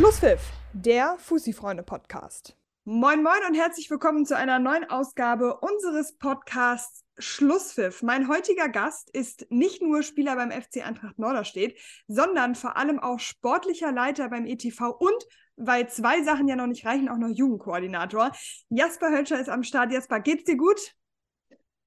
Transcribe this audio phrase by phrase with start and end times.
[0.00, 2.56] Schlusspfiff, der Fussi-Freunde-Podcast.
[2.84, 8.00] Moin, moin und herzlich willkommen zu einer neuen Ausgabe unseres Podcasts Schlusspfiff.
[8.00, 11.78] Mein heutiger Gast ist nicht nur Spieler beim FC Eintracht Norderstedt,
[12.08, 15.26] sondern vor allem auch sportlicher Leiter beim ETV und,
[15.56, 18.32] weil zwei Sachen ja noch nicht reichen, auch noch Jugendkoordinator.
[18.70, 19.92] Jasper Hölscher ist am Start.
[19.92, 20.80] Jasper, geht's dir gut?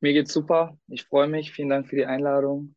[0.02, 0.78] Mir geht's super.
[0.88, 1.52] Ich freue mich.
[1.52, 2.76] Vielen Dank für die Einladung.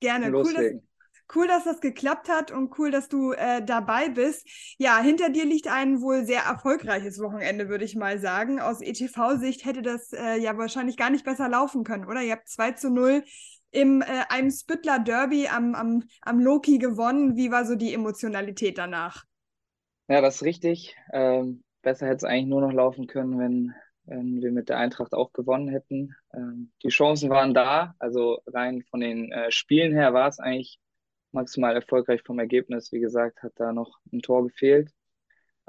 [0.00, 0.32] Gerne.
[0.32, 0.93] Cool dass,
[1.34, 4.46] cool, dass das geklappt hat und cool, dass du äh, dabei bist.
[4.78, 8.60] Ja, hinter dir liegt ein wohl sehr erfolgreiches Wochenende, würde ich mal sagen.
[8.60, 12.22] Aus ETV-Sicht hätte das äh, ja wahrscheinlich gar nicht besser laufen können, oder?
[12.22, 13.24] Ihr habt 2 zu 0
[13.70, 17.36] im äh, einem Spüttler Derby am, am, am Loki gewonnen.
[17.36, 19.24] Wie war so die Emotionalität danach?
[20.08, 20.96] Ja, das ist richtig.
[21.12, 25.12] Ähm, besser hätte es eigentlich nur noch laufen können, wenn, wenn wir mit der Eintracht
[25.12, 26.14] auch gewonnen hätten.
[26.32, 30.78] Ähm, die Chancen waren da, also rein von den äh, Spielen her war es eigentlich
[31.34, 32.92] maximal erfolgreich vom Ergebnis.
[32.92, 34.90] Wie gesagt, hat da noch ein Tor gefehlt.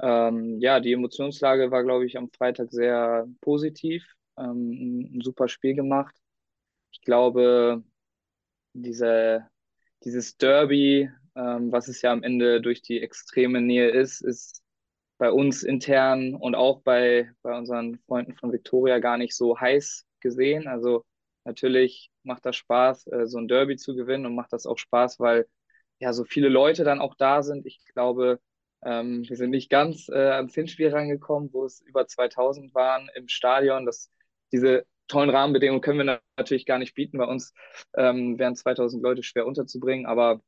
[0.00, 4.04] Ähm, ja, die Emotionslage war, glaube ich, am Freitag sehr positiv.
[4.38, 6.14] Ähm, ein super Spiel gemacht.
[6.92, 7.82] Ich glaube,
[8.74, 9.48] diese,
[10.04, 14.62] dieses Derby, ähm, was es ja am Ende durch die extreme Nähe ist, ist
[15.18, 20.06] bei uns intern und auch bei, bei unseren Freunden von Victoria gar nicht so heiß
[20.20, 20.66] gesehen.
[20.68, 21.04] Also
[21.46, 25.20] natürlich macht das Spaß, äh, so ein Derby zu gewinnen und macht das auch Spaß,
[25.20, 25.46] weil
[25.98, 27.66] ja so viele Leute dann auch da sind.
[27.66, 28.40] Ich glaube,
[28.84, 33.28] ähm, wir sind nicht ganz äh, ans Hinspiel rangekommen, wo es über 2000 waren im
[33.28, 33.86] Stadion.
[33.86, 34.10] Das,
[34.52, 37.18] diese tollen Rahmenbedingungen können wir natürlich gar nicht bieten.
[37.18, 37.54] Bei uns
[37.96, 40.42] ähm, wären 2000 Leute schwer unterzubringen, aber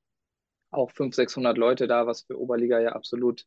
[0.71, 3.45] auch 500, 600 Leute da, was für Oberliga ja absolut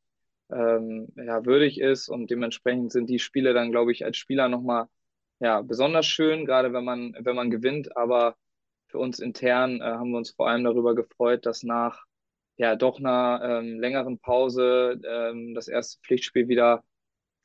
[0.52, 2.10] ähm, ja, würdig ist.
[2.10, 4.88] Und dementsprechend sind die Spiele dann, glaube ich, als Spieler nochmal
[5.42, 7.98] ja, besonders schön, gerade wenn man, wenn man gewinnt.
[7.98, 8.36] Aber
[8.88, 12.06] für uns intern äh, haben wir uns vor allem darüber gefreut, dass nach
[12.58, 16.84] ja doch einer ähm, längeren Pause ähm, das erste Pflichtspiel wieder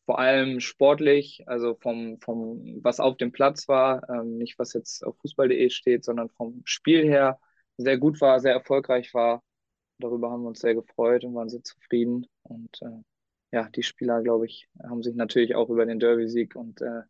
[0.05, 5.05] vor allem sportlich, also vom, vom was auf dem Platz war, ähm, nicht was jetzt
[5.05, 7.41] auf fußball.de steht, sondern vom Spiel her
[7.77, 9.43] sehr gut war, sehr erfolgreich war.
[9.99, 12.27] Darüber haben wir uns sehr gefreut und waren sehr zufrieden.
[12.43, 13.03] Und äh,
[13.53, 17.03] ja, die Spieler, glaube ich, haben sich natürlich auch über den Derby-Sieg und äh,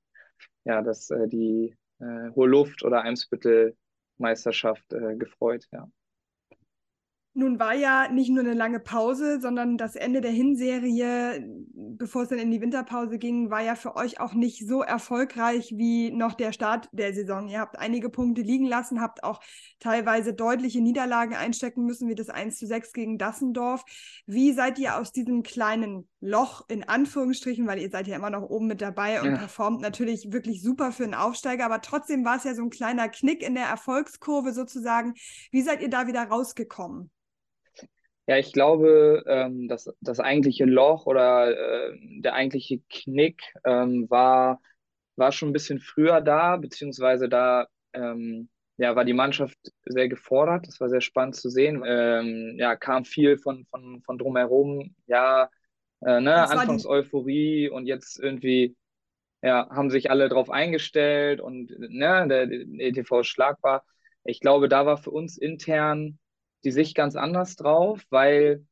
[0.64, 5.88] ja, dass äh, die äh, Hohe Luft oder Eimsbüttel-Meisterschaft äh, gefreut, ja.
[7.38, 12.30] Nun war ja nicht nur eine lange Pause, sondern das Ende der Hinserie, bevor es
[12.30, 16.32] dann in die Winterpause ging, war ja für euch auch nicht so erfolgreich wie noch
[16.32, 17.48] der Start der Saison.
[17.48, 19.42] Ihr habt einige Punkte liegen lassen, habt auch
[19.80, 23.84] teilweise deutliche Niederlagen einstecken müssen, wie das 1 zu 6 gegen Dassendorf.
[24.24, 28.42] Wie seid ihr aus diesem kleinen Loch in Anführungsstrichen, weil ihr seid ja immer noch
[28.42, 29.36] oben mit dabei und ja.
[29.36, 33.08] performt natürlich wirklich super für einen Aufsteiger, aber trotzdem war es ja so ein kleiner
[33.08, 35.14] Knick in der Erfolgskurve sozusagen.
[35.50, 37.10] Wie seid ihr da wieder rausgekommen?
[38.26, 44.60] Ja, ich glaube, ähm, dass das eigentliche Loch oder äh, der eigentliche Knick ähm, war,
[45.14, 48.48] war schon ein bisschen früher da, beziehungsweise da ähm,
[48.78, 50.66] ja, war die Mannschaft sehr gefordert.
[50.66, 51.82] Das war sehr spannend zu sehen.
[51.86, 54.94] Ähm, ja, kam viel von, von, von drumherum.
[55.06, 55.48] Ja,
[56.00, 58.76] äh, ne, Anfangs Euphorie und jetzt irgendwie
[59.42, 63.84] ja, haben sich alle drauf eingestellt und ne, der, der ETV ist schlagbar.
[64.24, 66.18] Ich glaube, da war für uns intern
[66.64, 68.66] die Sicht ganz anders drauf, weil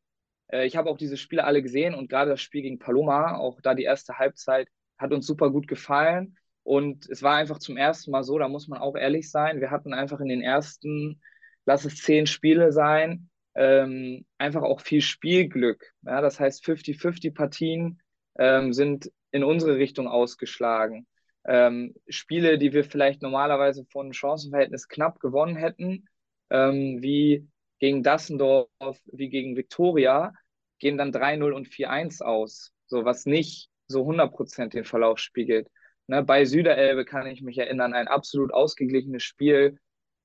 [0.48, 3.60] äh, ich habe auch diese Spiele alle gesehen und gerade das Spiel gegen Paloma, auch
[3.60, 4.68] da die erste Halbzeit,
[4.98, 6.36] hat uns super gut gefallen.
[6.62, 9.70] Und es war einfach zum ersten Mal so, da muss man auch ehrlich sein, wir
[9.70, 11.20] hatten einfach in den ersten,
[11.66, 15.92] lass es zehn Spiele sein, ähm, einfach auch viel Spielglück.
[16.02, 18.00] Ja, das heißt, 50-50 Partien
[18.38, 21.06] ähm, sind in unsere Richtung ausgeschlagen.
[21.46, 26.08] Ähm, Spiele, die wir vielleicht normalerweise von Chancenverhältnis knapp gewonnen hätten,
[26.50, 27.46] ähm, wie
[27.78, 28.68] gegen Dassendorf
[29.06, 30.32] wie gegen Viktoria
[30.78, 32.72] gehen dann 3-0 und 4-1 aus.
[32.86, 35.68] So, was nicht so 100% den Verlauf spiegelt.
[36.06, 39.78] Ne, bei Süderelbe kann ich mich erinnern, ein absolut ausgeglichenes Spiel.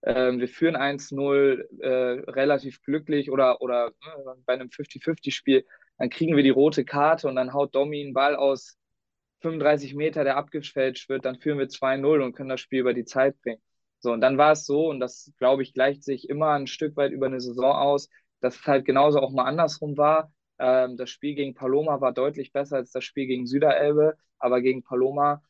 [0.04, 1.88] Ähm, wir führen 1-0 äh,
[2.32, 5.66] relativ glücklich oder, oder äh, bei einem 50-50-Spiel,
[5.98, 8.78] dann kriegen wir die rote Karte und dann haut Domi einen Ball aus
[9.42, 13.06] 35 Meter, der abgefälscht wird, dann führen wir 2-0 und können das Spiel über die
[13.06, 13.62] Zeit bringen.
[14.00, 16.95] So, und dann war es so, und das, glaube ich, gleicht sich immer ein Stück
[16.95, 18.10] weit über eine Saison aus,
[18.40, 20.31] dass es halt genauso auch mal andersrum war.
[20.57, 24.84] Ähm, das Spiel gegen Paloma war deutlich besser als das Spiel gegen Süderelbe, aber gegen
[24.84, 25.42] Paloma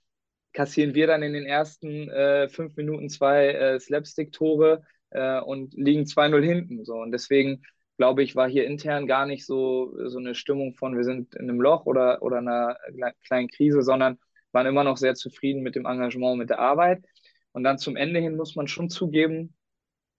[0.53, 6.03] kassieren wir dann in den ersten äh, fünf Minuten zwei äh, Slapstick-Tore äh, und liegen
[6.03, 6.85] 2-0 hinten.
[6.85, 6.95] So.
[6.95, 7.63] Und deswegen,
[7.97, 11.49] glaube ich, war hier intern gar nicht so, so eine Stimmung von, wir sind in
[11.49, 12.77] einem Loch oder, oder einer
[13.25, 14.17] kleinen Krise, sondern
[14.51, 17.03] waren immer noch sehr zufrieden mit dem Engagement, mit der Arbeit.
[17.51, 19.55] Und dann zum Ende hin muss man schon zugeben,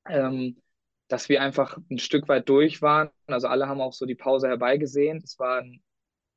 [0.08, 0.60] ähm,
[1.08, 3.10] dass wir einfach ein Stück weit durch waren.
[3.26, 5.20] Also alle haben auch so die Pause herbeigesehen.
[5.20, 5.82] Das waren,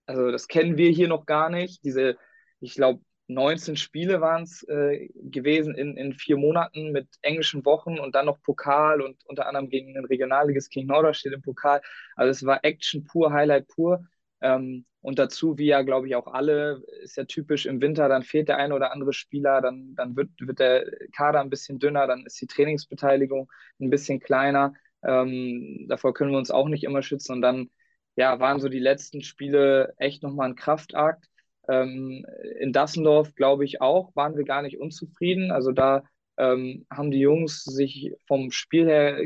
[0.06, 1.84] also das kennen wir hier noch gar nicht.
[1.84, 2.18] Diese,
[2.60, 8.00] ich glaube, 19 Spiele waren es äh, gewesen in, in vier Monaten mit englischen Wochen
[8.00, 11.81] und dann noch Pokal und unter anderem gegen den Regionalligist King Norderstedt im Pokal.
[12.16, 14.06] Also es war Action pur, Highlight pur.
[14.42, 18.24] Ähm, und dazu, wie ja, glaube ich, auch alle, ist ja typisch im Winter, dann
[18.24, 20.86] fehlt der eine oder andere Spieler, dann, dann wird, wird der
[21.16, 23.50] Kader ein bisschen dünner, dann ist die Trainingsbeteiligung
[23.80, 24.74] ein bisschen kleiner.
[25.04, 27.34] Ähm, davor können wir uns auch nicht immer schützen.
[27.34, 27.70] Und dann
[28.16, 31.25] ja, waren so die letzten Spiele echt nochmal ein Kraftakt.
[31.68, 32.25] Ähm,
[32.60, 35.51] in Dassendorf, glaube ich, auch, waren wir gar nicht unzufrieden.
[35.51, 36.04] Also da
[36.38, 39.18] ähm, haben die Jungs sich vom Spiel her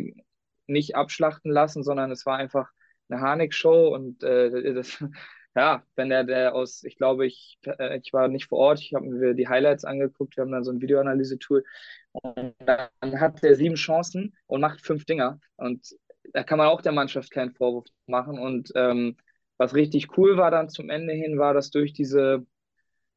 [0.67, 2.69] nicht abschlachten lassen, sondern es war einfach
[3.09, 5.03] eine Harnik-Show und äh, das,
[5.55, 8.93] ja, wenn der, der aus, ich glaube, ich, äh, ich war nicht vor Ort, ich
[8.93, 11.63] habe mir die Highlights angeguckt, wir haben dann so ein Videoanalyse-Tool.
[12.11, 15.39] Und dann hat der sieben Chancen und macht fünf Dinger.
[15.55, 15.95] Und
[16.33, 18.39] da kann man auch der Mannschaft keinen Vorwurf machen.
[18.39, 19.17] Und ähm,
[19.57, 22.45] was richtig cool war dann zum Ende hin, war, dass durch diese,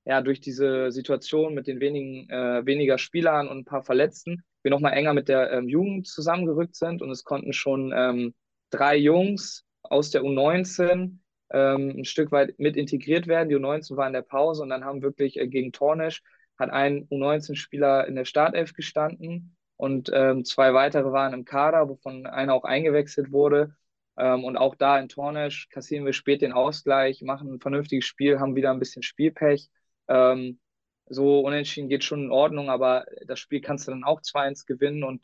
[0.04, 4.70] ja, durch diese Situation mit den wenigen, äh, weniger Spielern und ein paar Verletzten, wir
[4.70, 8.34] nochmal enger mit der ähm, Jugend zusammengerückt sind und es konnten schon ähm,
[8.70, 11.18] drei Jungs aus der U19
[11.52, 13.48] ähm, ein Stück weit mit integriert werden.
[13.48, 16.22] Die U19 war in der Pause und dann haben wirklich äh, gegen Tornisch
[16.60, 22.26] hat ein U19-Spieler in der Startelf gestanden und ähm, zwei weitere waren im Kader, wovon
[22.26, 23.74] einer auch eingewechselt wurde.
[24.20, 28.38] Ähm, und auch da in Tornisch kassieren wir spät den Ausgleich, machen ein vernünftiges Spiel,
[28.38, 29.70] haben wieder ein bisschen Spielpech.
[30.08, 30.60] Ähm,
[31.06, 35.04] so unentschieden geht schon in Ordnung, aber das Spiel kannst du dann auch 2-1 gewinnen
[35.04, 35.22] und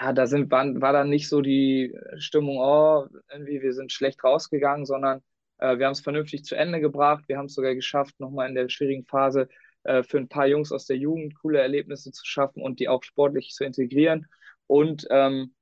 [0.00, 4.22] ja, da sind, war, war dann nicht so die Stimmung, oh, irgendwie, wir sind schlecht
[4.22, 5.22] rausgegangen, sondern
[5.58, 7.24] äh, wir haben es vernünftig zu Ende gebracht.
[7.26, 9.48] Wir haben es sogar geschafft, nochmal in der schwierigen Phase
[9.84, 13.02] äh, für ein paar Jungs aus der Jugend coole Erlebnisse zu schaffen und die auch
[13.02, 14.26] sportlich zu integrieren.
[14.66, 15.54] Und ähm,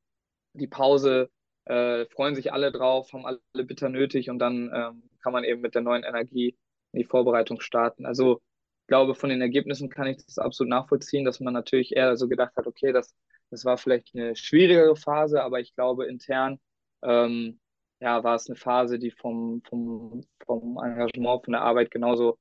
[0.55, 1.31] die Pause
[1.67, 5.61] äh, freuen sich alle drauf, haben alle bitter nötig und dann ähm, kann man eben
[5.61, 6.57] mit der neuen Energie
[6.93, 8.07] in die Vorbereitung starten.
[8.07, 8.41] Also
[8.83, 12.29] ich glaube, von den Ergebnissen kann ich das absolut nachvollziehen, dass man natürlich eher so
[12.29, 13.15] gedacht hat, okay, das
[13.51, 16.59] das war vielleicht eine schwierigere Phase, aber ich glaube, intern
[17.03, 17.61] ähm,
[18.01, 22.39] ja, war es eine Phase, die vom, vom, vom Engagement, von der Arbeit genauso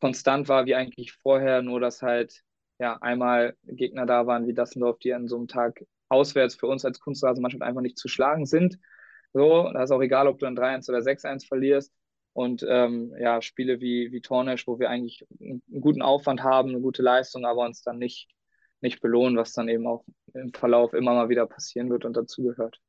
[0.00, 2.42] konstant war wie eigentlich vorher, nur dass halt
[2.78, 6.84] ja einmal Gegner da waren wie Dassendorf, die an so einem Tag auswärts für uns
[6.84, 8.78] als Kunstrasenmannschaft einfach nicht zu schlagen sind.
[9.32, 11.92] So, da ist auch egal, ob du dann 3-1 oder 6-1 verlierst.
[12.32, 16.80] Und ähm, ja, Spiele wie, wie Tornesch, wo wir eigentlich einen guten Aufwand haben, eine
[16.80, 18.28] gute Leistung, aber uns dann nicht
[18.80, 20.04] nicht belohnen, was dann eben auch
[20.34, 22.80] im Verlauf immer mal wieder passieren wird und dazugehört.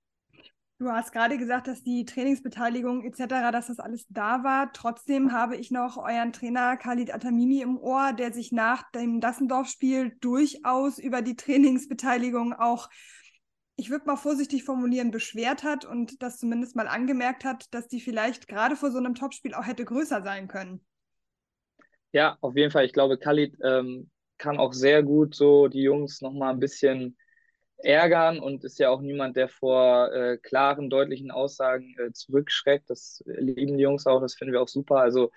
[0.80, 4.72] Du hast gerade gesagt, dass die Trainingsbeteiligung etc., dass das alles da war.
[4.74, 10.16] Trotzdem habe ich noch euren Trainer Khalid Atamimi im Ohr, der sich nach dem Dassendorf-Spiel
[10.22, 12.90] durchaus über die Trainingsbeteiligung auch,
[13.76, 18.00] ich würde mal vorsichtig formulieren, beschwert hat und das zumindest mal angemerkt hat, dass die
[18.00, 20.86] vielleicht gerade vor so einem Topspiel auch hätte größer sein können.
[22.12, 22.86] Ja, auf jeden Fall.
[22.86, 27.18] Ich glaube, Khalid ähm, kann auch sehr gut so die Jungs nochmal ein bisschen
[27.80, 32.90] ärgern und ist ja auch niemand, der vor äh, klaren, deutlichen Aussagen äh, zurückschreckt.
[32.90, 34.98] Das lieben die Jungs auch, das finden wir auch super.
[34.98, 35.32] Also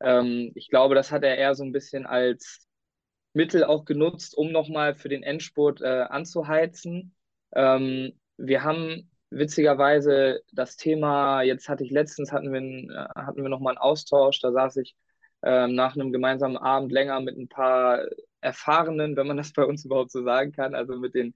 [0.00, 2.66] ähm, ich glaube, das hat er eher so ein bisschen als
[3.32, 7.14] Mittel auch genutzt, um nochmal für den Endspurt äh, anzuheizen.
[7.54, 13.48] Ähm, wir haben witzigerweise das Thema, jetzt hatte ich letztens, hatten wir, äh, hatten wir
[13.48, 14.96] nochmal einen Austausch, da saß ich
[15.42, 18.00] ähm, nach einem gemeinsamen Abend länger mit ein paar
[18.40, 21.34] Erfahrenen, wenn man das bei uns überhaupt so sagen kann, also mit den,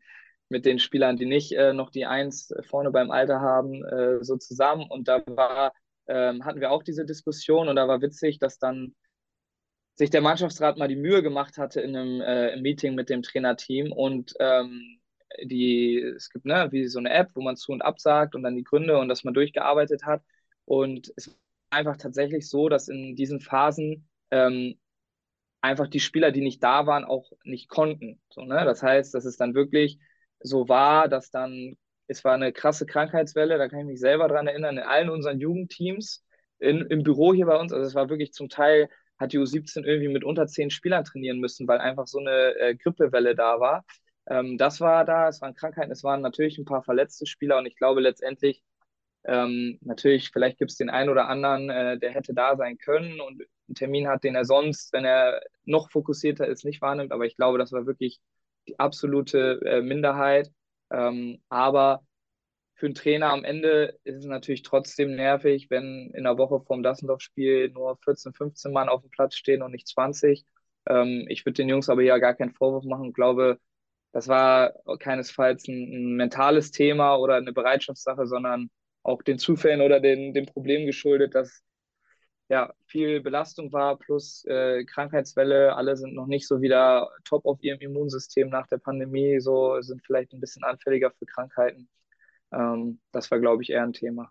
[0.49, 4.37] mit den Spielern, die nicht äh, noch die Eins vorne beim Alter haben, äh, so
[4.37, 4.87] zusammen.
[4.89, 5.73] Und da war,
[6.07, 8.95] ähm, hatten wir auch diese Diskussion und da war witzig, dass dann
[9.97, 13.93] sich der Mannschaftsrat mal die Mühe gemacht hatte in einem äh, Meeting mit dem Trainerteam
[13.93, 14.99] und ähm,
[15.43, 18.57] die, es gibt ne, wie so eine App, wo man zu und absagt und dann
[18.57, 20.23] die Gründe und dass man durchgearbeitet hat.
[20.65, 21.37] Und es war
[21.71, 24.79] einfach tatsächlich so, dass in diesen Phasen ähm,
[25.61, 28.21] einfach die Spieler, die nicht da waren, auch nicht konnten.
[28.31, 28.65] So, ne?
[28.65, 29.99] Das heißt, dass es dann wirklich
[30.45, 34.47] so war, dass dann, es war eine krasse Krankheitswelle, da kann ich mich selber dran
[34.47, 36.25] erinnern, in allen unseren Jugendteams,
[36.59, 39.85] in, im Büro hier bei uns, also es war wirklich zum Teil, hat die U17
[39.85, 43.85] irgendwie mit unter zehn Spielern trainieren müssen, weil einfach so eine äh, Grippewelle da war.
[44.27, 47.67] Ähm, das war da, es waren Krankheiten, es waren natürlich ein paar verletzte Spieler und
[47.67, 48.63] ich glaube letztendlich,
[49.25, 53.21] ähm, natürlich, vielleicht gibt es den einen oder anderen, äh, der hätte da sein können
[53.21, 57.13] und einen Termin hat, den er sonst, wenn er noch fokussierter ist, nicht wahrnimmt.
[57.13, 58.21] Aber ich glaube, das war wirklich
[58.68, 60.50] die absolute äh, Minderheit.
[60.90, 62.04] Ähm, aber
[62.75, 66.83] für einen Trainer am Ende ist es natürlich trotzdem nervig, wenn in der Woche vom
[66.83, 70.44] Dassendorf-Spiel nur 14, 15 Mann auf dem Platz stehen und nicht 20.
[70.88, 73.06] Ähm, ich würde den Jungs aber ja gar keinen Vorwurf machen.
[73.09, 73.59] Ich glaube,
[74.12, 78.71] das war keinesfalls ein, ein mentales Thema oder eine Bereitschaftssache, sondern
[79.02, 81.63] auch den Zufällen oder den, den Problemen geschuldet, dass
[82.49, 85.75] ja viel Belastung war plus äh, Krankheitswelle.
[85.77, 90.03] Alle sind noch nicht so wieder top auf ihrem Immunsystem nach der Pandemie, so sind
[90.05, 91.89] vielleicht ein bisschen anfälliger für Krankheiten.
[92.53, 94.31] Ähm, das war, glaube ich, eher ein Thema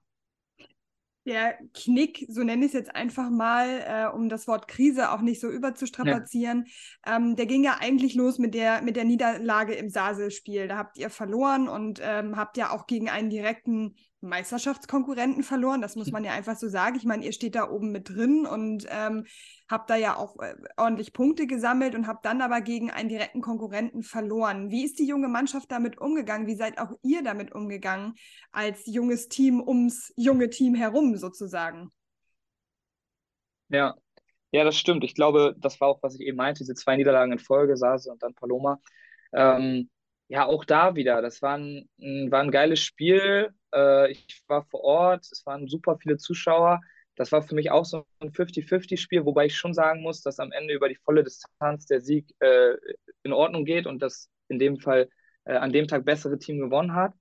[1.26, 5.22] der Knick, so nenne ich es jetzt einfach mal, äh, um das Wort Krise auch
[5.22, 6.66] nicht so überzustrapazieren,
[7.06, 7.16] ja.
[7.16, 10.68] ähm, der ging ja eigentlich los mit der, mit der Niederlage im Sasel-Spiel.
[10.68, 15.82] Da habt ihr verloren und ähm, habt ja auch gegen einen direkten Meisterschaftskonkurrenten verloren.
[15.82, 16.14] Das muss hm.
[16.14, 16.96] man ja einfach so sagen.
[16.96, 19.26] Ich meine, ihr steht da oben mit drin und ähm,
[19.70, 23.42] habt da ja auch äh, ordentlich Punkte gesammelt und habt dann aber gegen einen direkten
[23.42, 24.72] Konkurrenten verloren.
[24.72, 26.48] Wie ist die junge Mannschaft damit umgegangen?
[26.48, 28.16] Wie seid auch ihr damit umgegangen
[28.52, 31.90] als junges Team ums junge Team herum sozusagen?
[33.70, 33.96] Ja,
[34.52, 35.04] ja, das stimmt.
[35.04, 38.12] Ich glaube, das war auch, was ich eben meinte, diese zwei Niederlagen in Folge, Sase
[38.12, 38.80] und dann Paloma.
[39.34, 39.90] Ähm,
[40.28, 41.22] ja, auch da wieder.
[41.22, 43.54] Das war ein, war ein geiles Spiel.
[43.74, 46.82] Äh, ich war vor Ort, es waren super viele Zuschauer.
[47.16, 50.52] Das war für mich auch so ein 50-50-Spiel, wobei ich schon sagen muss, dass am
[50.52, 52.76] Ende über die volle Distanz der Sieg äh,
[53.24, 55.10] in Ordnung geht und das in dem Fall
[55.46, 57.14] äh, an dem Tag bessere Team gewonnen hat.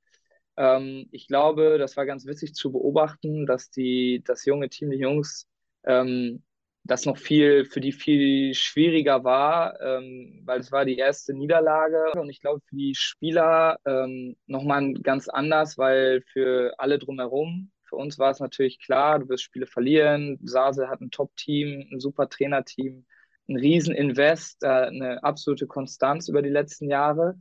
[0.57, 4.99] Ähm, ich glaube, das war ganz witzig zu beobachten, dass die, das junge Team, die
[4.99, 5.47] Jungs,
[5.85, 6.43] ähm,
[6.85, 12.13] das noch viel, für die viel schwieriger war, ähm, weil es war die erste Niederlage.
[12.21, 17.97] Und ich glaube für die Spieler ähm, nochmal ganz anders, weil für alle drumherum, für
[17.97, 22.29] uns war es natürlich klar, du wirst Spiele verlieren, Sase hat ein Top-Team, ein super
[22.29, 23.05] Trainerteam,
[23.49, 27.37] ein Riesen-Invest, äh, eine absolute Konstanz über die letzten Jahre.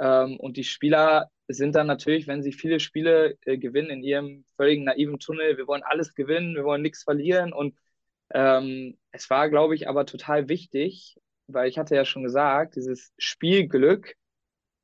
[0.00, 4.44] Ähm, und die Spieler sind dann natürlich, wenn sie viele Spiele äh, gewinnen in ihrem
[4.56, 7.52] völligen naiven Tunnel, wir wollen alles gewinnen, wir wollen nichts verlieren.
[7.52, 7.74] Und
[8.34, 11.16] ähm, es war, glaube ich, aber total wichtig,
[11.46, 14.14] weil ich hatte ja schon gesagt, dieses Spielglück,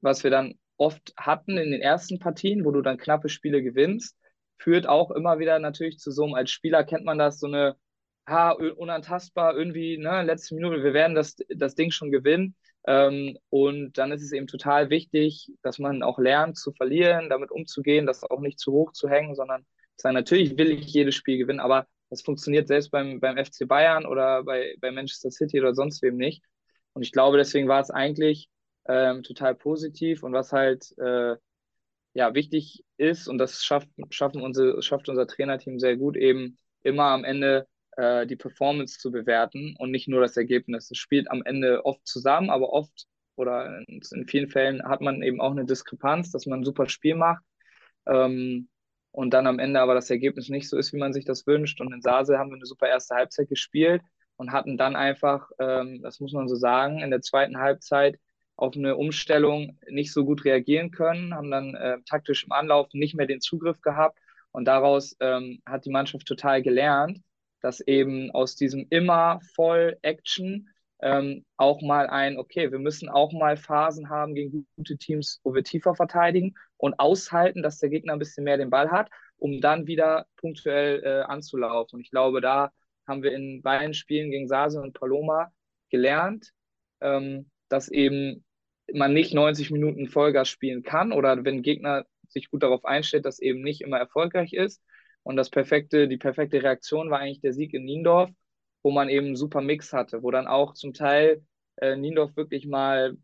[0.00, 4.16] was wir dann oft hatten in den ersten Partien, wo du dann knappe Spiele gewinnst,
[4.58, 7.76] führt auch immer wieder natürlich zu so einem, als Spieler kennt man das, so eine,
[8.26, 12.56] ha, unantastbar, irgendwie, ne, letzte Minute, wir werden das, das Ding schon gewinnen.
[12.86, 17.50] Ähm, und dann ist es eben total wichtig, dass man auch lernt zu verlieren, damit
[17.50, 21.38] umzugehen, das auch nicht zu hoch zu hängen, sondern sagen, natürlich will ich jedes Spiel
[21.38, 25.75] gewinnen, aber das funktioniert selbst beim, beim FC Bayern oder bei, bei Manchester City oder
[25.75, 26.44] sonst wem nicht.
[26.92, 28.49] Und ich glaube, deswegen war es eigentlich
[28.87, 31.35] ähm, total positiv und was halt äh,
[32.12, 37.06] ja wichtig ist und das schafft, schaffen unsere, schafft unser Trainerteam sehr gut, eben immer
[37.06, 37.66] am Ende
[37.97, 40.92] äh, die Performance zu bewerten und nicht nur das Ergebnis.
[40.92, 45.21] Es spielt am Ende oft zusammen, aber oft oder in, in vielen Fällen hat man
[45.23, 47.42] eben auch eine Diskrepanz, dass man ein super Spiel macht.
[48.06, 48.68] Ähm,
[49.14, 51.80] und dann am Ende aber das Ergebnis nicht so ist, wie man sich das wünscht.
[51.80, 54.02] Und in Sase haben wir eine super erste Halbzeit gespielt
[54.37, 58.18] und hatten dann einfach, ähm, das muss man so sagen, in der zweiten Halbzeit
[58.56, 63.14] auf eine Umstellung nicht so gut reagieren können, haben dann äh, taktisch im Anlauf nicht
[63.14, 64.18] mehr den Zugriff gehabt
[64.50, 67.21] und daraus ähm, hat die Mannschaft total gelernt,
[67.61, 70.68] dass eben aus diesem immer voll Action
[71.02, 75.54] ähm, auch mal ein, okay, wir müssen auch mal Phasen haben gegen gute Teams, wo
[75.54, 79.62] wir tiefer verteidigen und aushalten, dass der Gegner ein bisschen mehr den Ball hat, um
[79.62, 81.96] dann wieder punktuell äh, anzulaufen.
[81.96, 82.72] Und ich glaube, da
[83.06, 85.50] haben wir in beiden Spielen gegen Sase und Paloma
[85.88, 86.50] gelernt,
[87.00, 88.44] ähm, dass eben
[88.92, 93.38] man nicht 90 Minuten Vollgas spielen kann oder wenn Gegner sich gut darauf einstellt, dass
[93.38, 94.82] eben nicht immer erfolgreich ist.
[95.22, 98.30] Und das perfekte, die perfekte Reaktion war eigentlich der Sieg in Niendorf,
[98.82, 102.66] wo man eben einen super Mix hatte, wo dann auch zum Teil äh, Niendorf wirklich
[102.66, 103.16] mal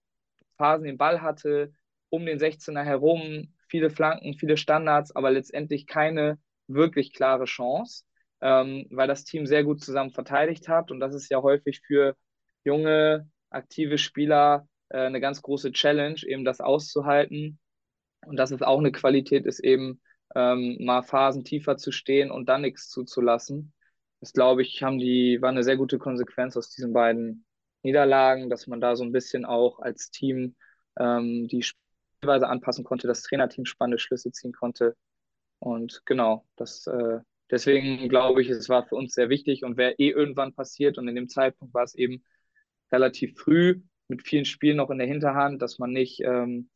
[0.57, 1.75] Phasen den Ball hatte,
[2.11, 6.39] um den 16er herum, viele Flanken, viele Standards, aber letztendlich keine
[6.69, 8.05] wirklich klare Chance,
[8.41, 10.91] ähm, weil das Team sehr gut zusammen verteidigt hat.
[10.91, 12.17] Und das ist ja häufig für
[12.65, 17.59] junge, aktive Spieler äh, eine ganz große Challenge, eben das auszuhalten.
[18.27, 20.01] Und dass es auch eine Qualität ist, eben
[20.35, 23.73] ähm, mal Phasen tiefer zu stehen und dann nichts zuzulassen
[24.21, 27.45] das glaube ich, haben die, war eine sehr gute Konsequenz aus diesen beiden
[27.83, 30.57] Niederlagen, dass man da so ein bisschen auch als Team
[30.99, 31.63] ähm, die
[32.21, 34.95] Spielweise anpassen konnte, das Trainerteam spannende Schlüsse ziehen konnte.
[35.59, 39.95] Und genau, das äh, deswegen glaube ich, es war für uns sehr wichtig und wäre
[39.99, 40.99] eh irgendwann passiert.
[40.99, 42.23] Und in dem Zeitpunkt war es eben
[42.93, 46.69] relativ früh mit vielen Spielen noch in der Hinterhand, dass man nicht ähm,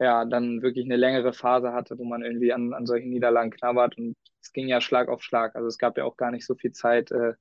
[0.00, 3.98] ja, dann wirklich eine längere Phase hatte, wo man irgendwie an, an solchen Niederlagen knabbert.
[3.98, 5.54] Und es ging ja Schlag auf Schlag.
[5.54, 7.34] Also es gab ja auch gar nicht so viel Zeit, äh,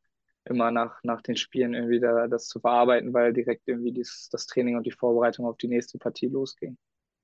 [0.46, 4.48] immer nach, nach den Spielen irgendwie da, das zu verarbeiten, weil direkt irgendwie dies, das
[4.48, 6.78] Training und die Vorbereitung auf die nächste Partie losging.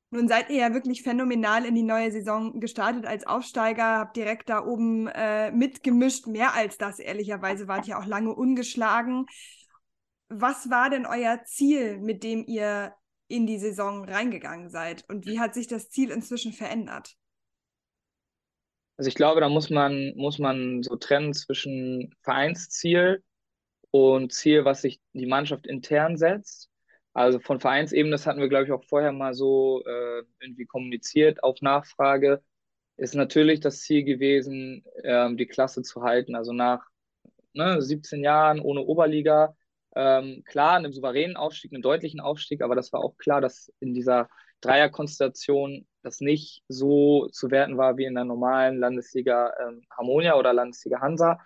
[0.10, 4.50] Nun seid ihr ja wirklich phänomenal in die neue Saison gestartet als Aufsteiger, habt direkt
[4.50, 9.26] da oben äh, mitgemischt, mehr als das, ehrlicherweise wart ihr auch lange ungeschlagen.
[10.30, 12.94] Was war denn euer Ziel, mit dem ihr
[13.28, 17.18] in die Saison reingegangen seid und wie hat sich das Ziel inzwischen verändert?
[18.96, 23.24] Also ich glaube, da muss man, muss man so trennen zwischen Vereinsziel
[23.92, 26.67] und Ziel, was sich die Mannschaft intern setzt.
[27.18, 31.42] Also von Vereinsebene, das hatten wir, glaube ich, auch vorher mal so äh, irgendwie kommuniziert
[31.42, 32.44] auf Nachfrage,
[32.96, 36.36] ist natürlich das Ziel gewesen, ähm, die Klasse zu halten.
[36.36, 36.86] Also nach
[37.54, 39.56] ne, 17 Jahren ohne Oberliga,
[39.96, 43.96] ähm, klar, einem souveränen Aufstieg, einem deutlichen Aufstieg, aber das war auch klar, dass in
[43.96, 44.30] dieser
[44.62, 50.54] Dreierkonstellation das nicht so zu werten war wie in der normalen Landesliga ähm, Harmonia oder
[50.54, 51.40] Landesliga Hansa.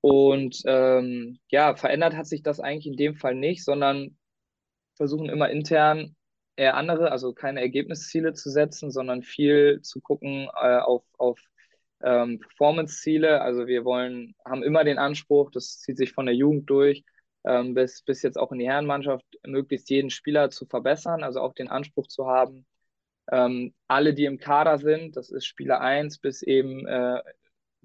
[0.00, 4.17] Und ähm, ja, verändert hat sich das eigentlich in dem Fall nicht, sondern
[4.98, 6.14] versuchen immer intern
[6.56, 11.40] eher andere, also keine Ergebnisziele zu setzen, sondern viel zu gucken äh, auf, auf
[12.02, 13.40] ähm, Performance-Ziele.
[13.40, 17.04] Also wir wollen, haben immer den Anspruch, das zieht sich von der Jugend durch,
[17.44, 21.54] ähm, bis, bis jetzt auch in die Herrenmannschaft, möglichst jeden Spieler zu verbessern, also auch
[21.54, 22.66] den Anspruch zu haben,
[23.30, 27.22] ähm, alle, die im Kader sind, das ist Spieler 1 bis eben äh,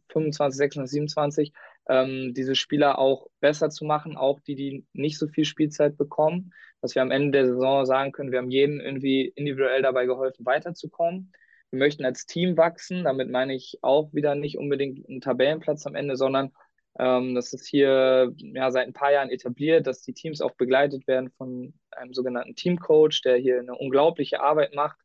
[0.10, 1.54] 25, 26, 27,
[1.90, 6.54] ähm, diese Spieler auch besser zu machen, auch die, die nicht so viel Spielzeit bekommen,
[6.84, 10.46] dass wir am Ende der Saison sagen können, wir haben jeden irgendwie individuell dabei geholfen,
[10.46, 11.32] weiterzukommen.
[11.72, 15.96] Wir möchten als Team wachsen, damit meine ich auch wieder nicht unbedingt einen Tabellenplatz am
[15.96, 16.52] Ende, sondern
[17.00, 21.08] ähm, das ist hier ja seit ein paar Jahren etabliert, dass die Teams auch begleitet
[21.08, 25.00] werden von einem sogenannten Teamcoach, der hier eine unglaubliche Arbeit macht.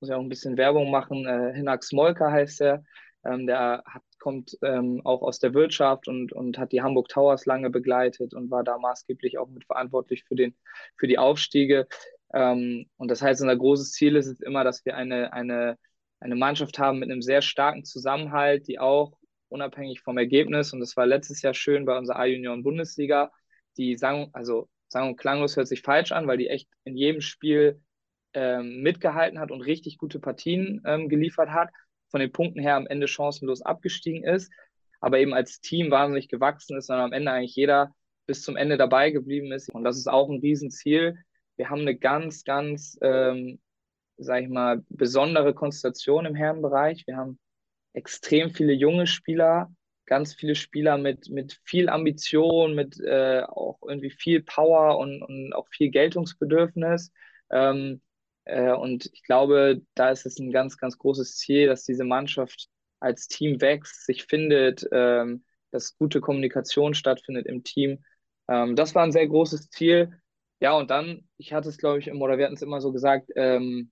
[0.00, 1.24] Muss ja auch ein bisschen Werbung machen.
[1.24, 2.82] Äh, Hinak Smolka heißt er.
[3.24, 7.46] Ähm, der hat, kommt ähm, auch aus der Wirtschaft und, und hat die Hamburg Towers
[7.46, 10.54] lange begleitet und war da maßgeblich auch mitverantwortlich für, den,
[10.96, 11.86] für die Aufstiege.
[12.34, 15.78] Ähm, und das heißt, unser großes Ziel ist es immer, dass wir eine, eine,
[16.20, 20.96] eine Mannschaft haben mit einem sehr starken Zusammenhalt, die auch unabhängig vom Ergebnis, und das
[20.96, 23.30] war letztes Jahr schön bei unserer A-Junioren-Bundesliga,
[23.76, 27.20] die sagen, also sagen und klanglos hört sich falsch an, weil die echt in jedem
[27.20, 27.82] Spiel
[28.34, 31.68] ähm, mitgehalten hat und richtig gute Partien ähm, geliefert hat,
[32.12, 34.52] von den Punkten her am Ende chancenlos abgestiegen ist,
[35.00, 37.92] aber eben als Team wahnsinnig gewachsen ist, sondern am Ende eigentlich jeder
[38.26, 39.68] bis zum Ende dabei geblieben ist.
[39.70, 41.18] Und das ist auch ein Riesenziel.
[41.56, 43.60] Wir haben eine ganz, ganz, ähm,
[44.16, 47.04] sag ich mal, besondere Konstellation im Herrenbereich.
[47.06, 47.40] Wir haben
[47.94, 49.74] extrem viele junge Spieler,
[50.06, 55.52] ganz viele Spieler mit, mit viel Ambition, mit äh, auch irgendwie viel Power und, und
[55.54, 57.10] auch viel Geltungsbedürfnis.
[57.50, 58.11] Ähm, äh,
[58.44, 63.28] und ich glaube, da ist es ein ganz, ganz großes Ziel, dass diese Mannschaft als
[63.28, 68.04] Team wächst, sich findet, ähm, dass gute Kommunikation stattfindet im Team.
[68.48, 70.12] Ähm, das war ein sehr großes Ziel.
[70.60, 72.92] Ja, und dann, ich hatte es, glaube ich, immer, oder wir hatten es immer so
[72.92, 73.90] gesagt, ähm,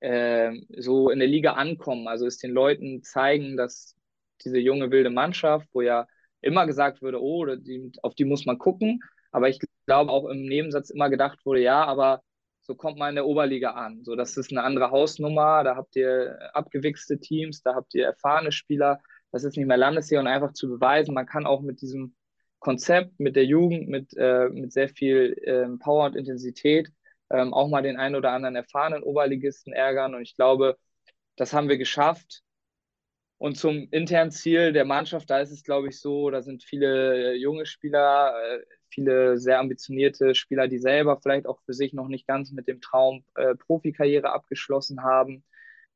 [0.00, 2.08] äh, so in der Liga ankommen.
[2.08, 3.96] Also es den Leuten zeigen, dass
[4.44, 6.06] diese junge wilde Mannschaft, wo ja
[6.40, 9.00] immer gesagt würde, oh, die, auf die muss man gucken.
[9.30, 12.22] Aber ich glaube auch im Nebensatz immer gedacht wurde, ja, aber
[12.70, 14.04] so kommt man in der Oberliga an.
[14.04, 18.52] So, das ist eine andere Hausnummer, da habt ihr abgewichste Teams, da habt ihr erfahrene
[18.52, 19.00] Spieler,
[19.32, 22.14] das ist nicht mehr Landesliga und einfach zu beweisen, man kann auch mit diesem
[22.60, 26.92] Konzept, mit der Jugend, mit, äh, mit sehr viel äh, Power und Intensität
[27.30, 30.78] ähm, auch mal den einen oder anderen erfahrenen Oberligisten ärgern und ich glaube,
[31.34, 32.42] das haben wir geschafft.
[33.38, 37.32] Und zum internen Ziel der Mannschaft, da ist es, glaube ich, so, da sind viele
[37.32, 42.08] äh, junge Spieler, äh, viele sehr ambitionierte Spieler, die selber vielleicht auch für sich noch
[42.08, 45.44] nicht ganz mit dem Traum äh, Profikarriere abgeschlossen haben.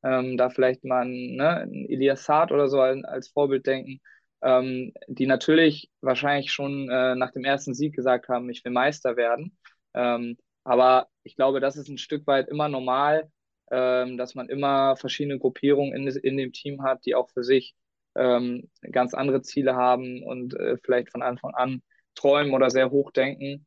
[0.03, 4.01] Ähm, da vielleicht mal ein, ne, Elias Saad oder so als, als Vorbild denken,
[4.43, 9.17] ähm, die natürlich wahrscheinlich schon äh, nach dem ersten Sieg gesagt haben, ich will Meister
[9.17, 9.57] werden.
[9.95, 13.31] Ähm, aber ich glaube, das ist ein Stück weit immer normal,
[13.71, 17.75] ähm, dass man immer verschiedene Gruppierungen in, in dem Team hat, die auch für sich
[18.15, 21.83] ähm, ganz andere Ziele haben und äh, vielleicht von Anfang an
[22.15, 23.67] träumen oder sehr hoch denken.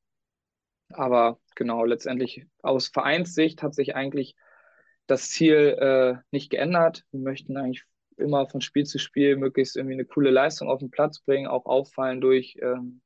[0.89, 4.35] Aber genau, letztendlich aus Vereinssicht hat sich eigentlich
[5.07, 7.05] das Ziel äh, nicht geändert.
[7.11, 7.83] Wir möchten eigentlich
[8.17, 11.65] immer von Spiel zu Spiel möglichst irgendwie eine coole Leistung auf den Platz bringen, auch
[11.65, 13.01] auffallen durch, ähm,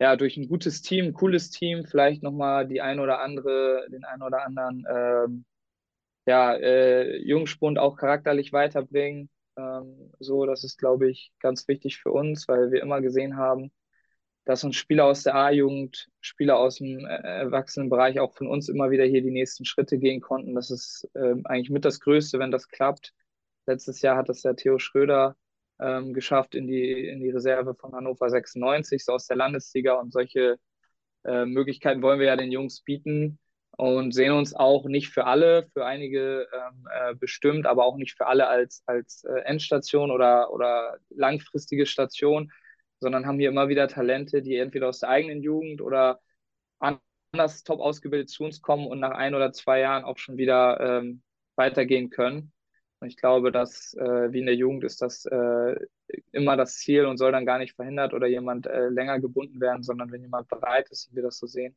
[0.00, 4.04] ja, durch ein gutes Team, ein cooles Team, vielleicht nochmal die ein oder andere, den
[4.04, 5.44] ein oder anderen ähm,
[6.26, 9.30] ja, äh, Jungspund auch charakterlich weiterbringen.
[9.56, 13.72] Ähm, so, das ist, glaube ich, ganz wichtig für uns, weil wir immer gesehen haben,
[14.48, 18.90] dass uns Spieler aus der A-Jugend, Spieler aus dem äh, Erwachsenenbereich auch von uns immer
[18.90, 20.54] wieder hier die nächsten Schritte gehen konnten.
[20.54, 23.12] Das ist äh, eigentlich mit das Größte, wenn das klappt.
[23.66, 25.36] Letztes Jahr hat das der Theo Schröder
[25.78, 30.00] ähm, geschafft in die, in die Reserve von Hannover 96, so aus der Landesliga.
[30.00, 30.56] Und solche
[31.26, 33.38] äh, Möglichkeiten wollen wir ja den Jungs bieten
[33.76, 38.16] und sehen uns auch nicht für alle, für einige ähm, äh, bestimmt, aber auch nicht
[38.16, 42.50] für alle als, als äh, Endstation oder, oder langfristige Station
[43.00, 46.20] sondern haben hier immer wieder Talente, die entweder aus der eigenen Jugend oder
[46.78, 50.80] anders top ausgebildet zu uns kommen und nach ein oder zwei Jahren auch schon wieder
[50.80, 51.22] ähm,
[51.56, 52.52] weitergehen können.
[53.00, 55.76] Und ich glaube, dass äh, wie in der Jugend ist das äh,
[56.32, 59.82] immer das Ziel und soll dann gar nicht verhindert oder jemand äh, länger gebunden werden,
[59.82, 61.76] sondern wenn jemand bereit ist, wie wir das so sehen,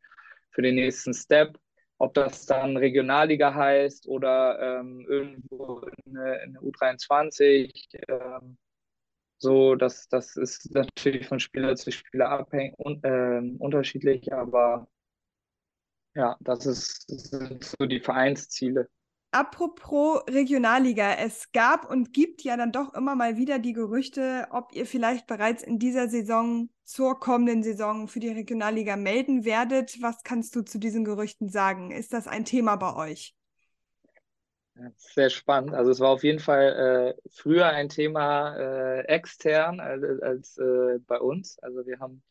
[0.51, 1.57] für den nächsten Step,
[1.97, 7.71] ob das dann Regionalliga heißt oder ähm, irgendwo in der U23,
[8.07, 8.57] ähm,
[9.41, 14.87] so, das, das ist natürlich von Spieler zu Spieler abhängig und äh, unterschiedlich, aber
[16.13, 18.87] ja, das ist, das sind so die Vereinsziele.
[19.33, 24.73] Apropos Regionalliga, es gab und gibt ja dann doch immer mal wieder die Gerüchte, ob
[24.75, 30.01] ihr vielleicht bereits in dieser Saison zur kommenden Saison für die Regionalliga melden werdet.
[30.01, 31.91] Was kannst du zu diesen Gerüchten sagen?
[31.91, 33.33] Ist das ein Thema bei euch?
[34.97, 35.73] Sehr spannend.
[35.73, 40.99] Also es war auf jeden Fall äh, früher ein Thema äh, extern als, als äh,
[41.07, 41.59] bei uns.
[41.59, 42.23] Also wir haben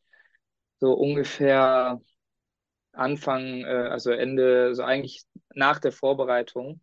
[0.79, 2.01] so ungefähr
[2.93, 6.81] Anfang, äh, also Ende, so eigentlich nach der Vorbereitung,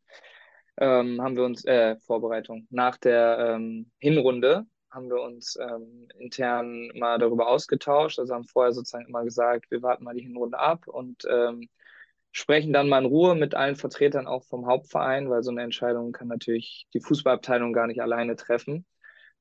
[0.78, 6.90] ähm, haben wir uns, äh, Vorbereitung, nach der ähm, Hinrunde haben wir uns ähm, intern
[6.96, 8.20] mal darüber ausgetauscht.
[8.20, 11.70] Also haben vorher sozusagen immer gesagt, wir warten mal die Hinrunde ab und ähm,
[12.32, 16.12] sprechen dann mal in Ruhe mit allen Vertretern auch vom Hauptverein, weil so eine Entscheidung
[16.12, 18.86] kann natürlich die Fußballabteilung gar nicht alleine treffen.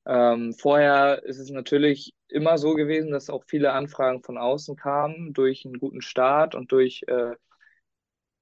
[0.05, 5.33] Ähm, vorher ist es natürlich immer so gewesen, dass auch viele Anfragen von außen kamen
[5.33, 7.35] durch einen guten Start und durch äh,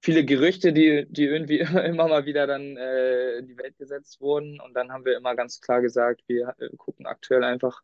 [0.00, 4.60] viele Gerüchte, die, die irgendwie immer mal wieder dann äh, in die Welt gesetzt wurden.
[4.60, 7.82] Und dann haben wir immer ganz klar gesagt, wir äh, gucken aktuell einfach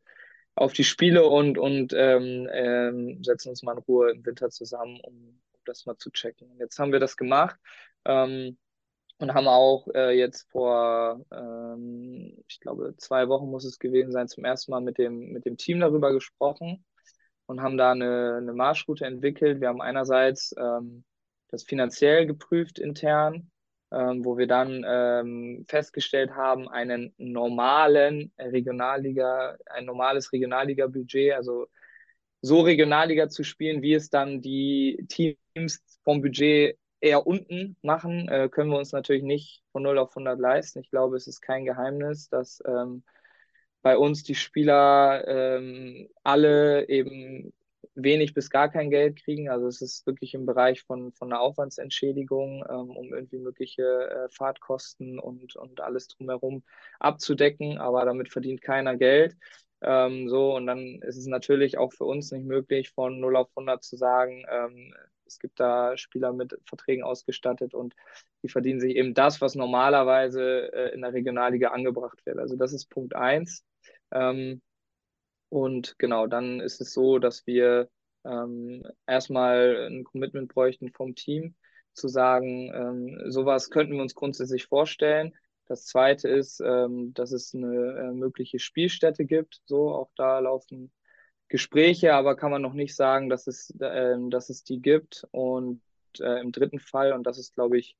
[0.55, 5.01] auf die Spiele und, und ähm, ähm, setzen uns mal in Ruhe im Winter zusammen,
[5.03, 6.57] um, um das mal zu checken.
[6.59, 7.57] Jetzt haben wir das gemacht.
[8.05, 8.59] Ähm,
[9.19, 14.27] und haben auch äh, jetzt vor, ähm, ich glaube, zwei Wochen muss es gewesen sein,
[14.27, 16.85] zum ersten Mal mit dem, mit dem Team darüber gesprochen
[17.47, 19.61] und haben da eine, eine Marschroute entwickelt.
[19.61, 21.05] Wir haben einerseits ähm,
[21.49, 23.51] das finanziell geprüft intern,
[23.93, 31.69] ähm, wo wir dann ähm, festgestellt haben, einen normalen Regionalliga, ein normales Regionalliga-Budget, also
[32.43, 38.49] so Regionalliga zu spielen, wie es dann die Teams vom Budget eher unten machen, äh,
[38.51, 40.81] können wir uns natürlich nicht von 0 auf 100 leisten.
[40.81, 43.03] Ich glaube, es ist kein Geheimnis, dass ähm,
[43.83, 47.53] bei uns die Spieler ähm, alle eben
[47.95, 49.51] wenig bis gar kein Geld kriegen.
[49.51, 54.29] Also es ist wirklich im Bereich von, von einer Aufwandsentschädigung, ähm, um irgendwie mögliche äh,
[54.31, 56.63] Fahrtkosten und, und alles drumherum
[57.01, 59.37] abzudecken, aber damit verdient keiner Geld.
[59.83, 63.49] Ähm, so, und dann ist es natürlich auch für uns nicht möglich, von 0 auf
[63.57, 64.95] 100 zu sagen, ähm,
[65.27, 67.95] es gibt da Spieler mit Verträgen ausgestattet und
[68.43, 72.39] die verdienen sich eben das, was normalerweise äh, in der Regionalliga angebracht wird.
[72.39, 73.65] Also das ist Punkt eins.
[74.13, 74.61] Ähm,
[75.49, 77.89] und genau, dann ist es so, dass wir
[78.25, 81.55] ähm, erstmal ein Commitment bräuchten vom Team,
[81.95, 85.35] zu sagen, ähm, sowas könnten wir uns grundsätzlich vorstellen.
[85.67, 89.63] Das zweite ist, ähm, dass es eine äh, mögliche Spielstätte gibt.
[89.67, 90.93] So, auch da laufen
[91.49, 95.27] Gespräche, aber kann man noch nicht sagen, dass es, äh, dass es die gibt.
[95.31, 95.81] Und
[96.21, 97.97] äh, im dritten Fall, und das ist, glaube ich,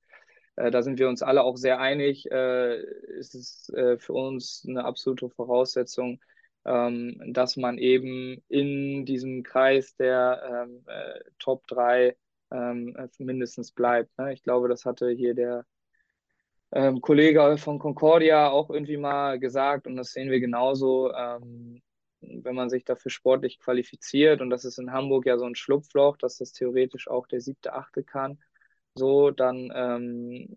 [0.57, 2.83] äh, da sind wir uns alle auch sehr einig, äh,
[3.19, 6.21] ist es äh, für uns eine absolute Voraussetzung,
[6.65, 12.17] ähm, dass man eben in diesem Kreis der ähm, äh, Top 3
[12.51, 14.17] ähm, mindestens bleibt.
[14.19, 14.33] Ne?
[14.33, 15.65] Ich glaube, das hatte hier der
[16.73, 21.13] ähm, Kollege von Concordia auch irgendwie mal gesagt und das sehen wir genauso.
[21.13, 21.83] Ähm,
[22.23, 26.17] wenn man sich dafür sportlich qualifiziert, und das ist in Hamburg ja so ein Schlupfloch,
[26.17, 28.39] dass das theoretisch auch der siebte, achte kann,
[28.95, 30.57] so, dann ähm,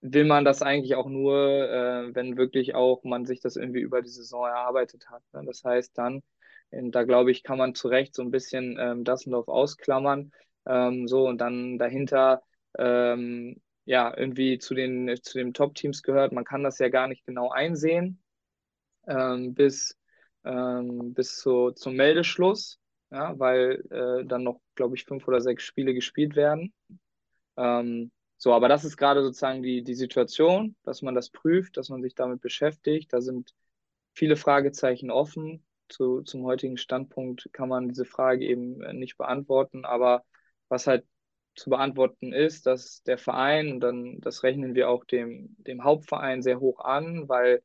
[0.00, 4.02] will man das eigentlich auch nur, äh, wenn wirklich auch man sich das irgendwie über
[4.02, 5.22] die Saison erarbeitet hat.
[5.32, 5.42] Ne?
[5.46, 6.22] Das heißt dann,
[6.70, 10.32] da glaube ich, kann man zu Recht so ein bisschen ähm, Dassendorf ausklammern,
[10.66, 12.42] ähm, so und dann dahinter
[12.78, 16.32] ähm, ja irgendwie zu den zu den Top-Teams gehört.
[16.32, 18.22] Man kann das ja gar nicht genau einsehen,
[19.06, 19.98] ähm, bis
[20.44, 22.78] ähm, bis zu, zum Meldeschluss,
[23.10, 26.72] ja, weil äh, dann noch, glaube ich, fünf oder sechs Spiele gespielt werden.
[27.56, 31.90] Ähm, so, aber das ist gerade sozusagen die, die Situation, dass man das prüft, dass
[31.90, 33.12] man sich damit beschäftigt.
[33.12, 33.54] Da sind
[34.14, 35.64] viele Fragezeichen offen.
[35.88, 39.84] Zu, zum heutigen Standpunkt kann man diese Frage eben äh, nicht beantworten.
[39.84, 40.24] Aber
[40.68, 41.04] was halt
[41.54, 46.42] zu beantworten ist, dass der Verein, und dann das rechnen wir auch dem, dem Hauptverein
[46.42, 47.62] sehr hoch an, weil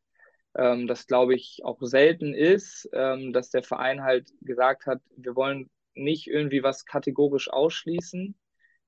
[0.58, 5.36] ähm, das glaube ich auch selten ist, ähm, dass der Verein halt gesagt hat, wir
[5.36, 8.36] wollen nicht irgendwie was kategorisch ausschließen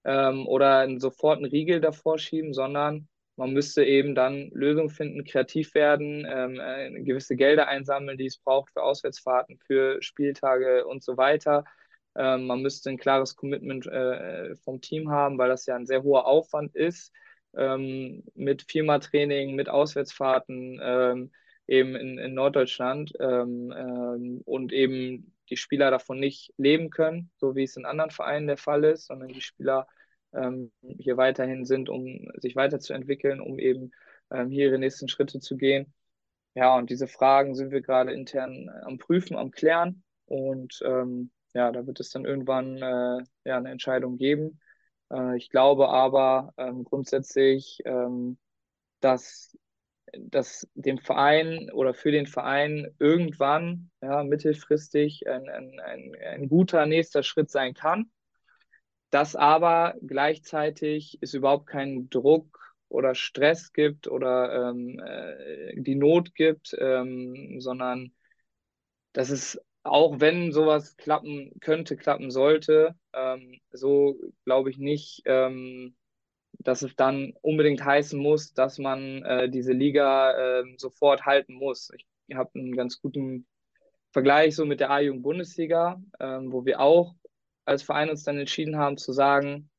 [0.05, 3.07] ähm, oder sofort einen Riegel davor schieben, sondern
[3.37, 8.39] man müsste eben dann Lösungen finden, kreativ werden, ähm, äh, gewisse Gelder einsammeln, die es
[8.39, 11.63] braucht für Auswärtsfahrten, für Spieltage und so weiter.
[12.17, 16.03] Ähm, man müsste ein klares Commitment äh, vom Team haben, weil das ja ein sehr
[16.03, 17.13] hoher Aufwand ist
[17.55, 21.31] ähm, mit Firma-Training, mit Auswärtsfahrten ähm,
[21.67, 27.75] eben in, in Norddeutschland und eben die Spieler davon nicht leben können, so wie es
[27.75, 29.85] in anderen Vereinen der Fall ist, sondern die Spieler
[30.97, 33.91] hier weiterhin sind, um sich weiterzuentwickeln, um eben
[34.31, 35.93] hier ihre nächsten Schritte zu gehen.
[36.55, 41.71] Ja, und diese Fragen sind wir gerade intern am Prüfen, am Klären und ähm, ja,
[41.71, 44.59] da wird es dann irgendwann äh, ja, eine Entscheidung geben.
[45.11, 48.37] Äh, ich glaube aber ähm, grundsätzlich, ähm,
[48.99, 49.57] dass
[50.13, 56.85] das dem Verein oder für den Verein irgendwann ja, mittelfristig ein, ein, ein, ein guter
[56.85, 58.11] nächster Schritt sein kann.
[59.09, 66.35] Dass aber gleichzeitig es überhaupt keinen Druck oder Stress gibt oder ähm, äh, die Not
[66.35, 68.13] gibt, ähm, sondern
[69.13, 75.95] dass es auch wenn sowas klappen könnte, klappen sollte, ähm, so glaube ich nicht, ähm,
[76.59, 81.91] dass es dann unbedingt heißen muss, dass man äh, diese Liga äh, sofort halten muss.
[82.27, 83.47] Ich habe einen ganz guten
[84.11, 87.15] Vergleich so mit der A-Jugend-Bundesliga, ähm, wo wir auch
[87.65, 89.69] als Verein uns dann entschieden haben zu sagen,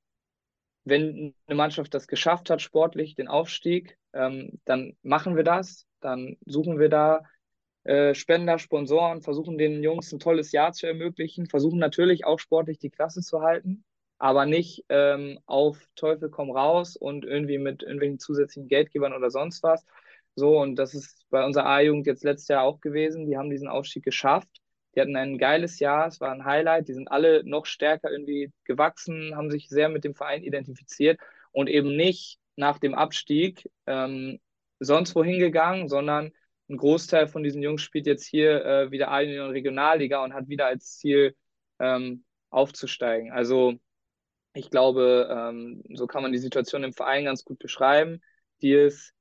[0.84, 6.36] wenn eine Mannschaft das geschafft hat, sportlich den Aufstieg, ähm, dann machen wir das, dann
[6.46, 7.22] suchen wir da
[7.84, 12.78] äh, Spender, Sponsoren, versuchen den Jungs ein tolles Jahr zu ermöglichen, versuchen natürlich auch sportlich
[12.78, 13.84] die Klasse zu halten,
[14.18, 19.62] aber nicht ähm, auf Teufel komm raus und irgendwie mit irgendwelchen zusätzlichen Geldgebern oder sonst
[19.62, 19.84] was.
[20.34, 23.26] So, und das ist bei unserer A-Jugend jetzt letztes Jahr auch gewesen.
[23.26, 24.48] Die haben diesen Aufstieg geschafft.
[24.94, 26.88] Die hatten ein geiles Jahr, es war ein Highlight.
[26.88, 31.20] Die sind alle noch stärker irgendwie gewachsen, haben sich sehr mit dem Verein identifiziert
[31.52, 34.40] und eben nicht nach dem Abstieg ähm,
[34.80, 36.32] sonst wohin gegangen, sondern
[36.68, 40.48] ein Großteil von diesen Jungs spielt jetzt hier äh, wieder in der Regionalliga und hat
[40.48, 41.34] wieder als Ziel
[41.78, 43.32] ähm, aufzusteigen.
[43.32, 43.74] Also
[44.54, 48.20] ich glaube, ähm, so kann man die Situation im Verein ganz gut beschreiben,
[48.62, 49.12] die es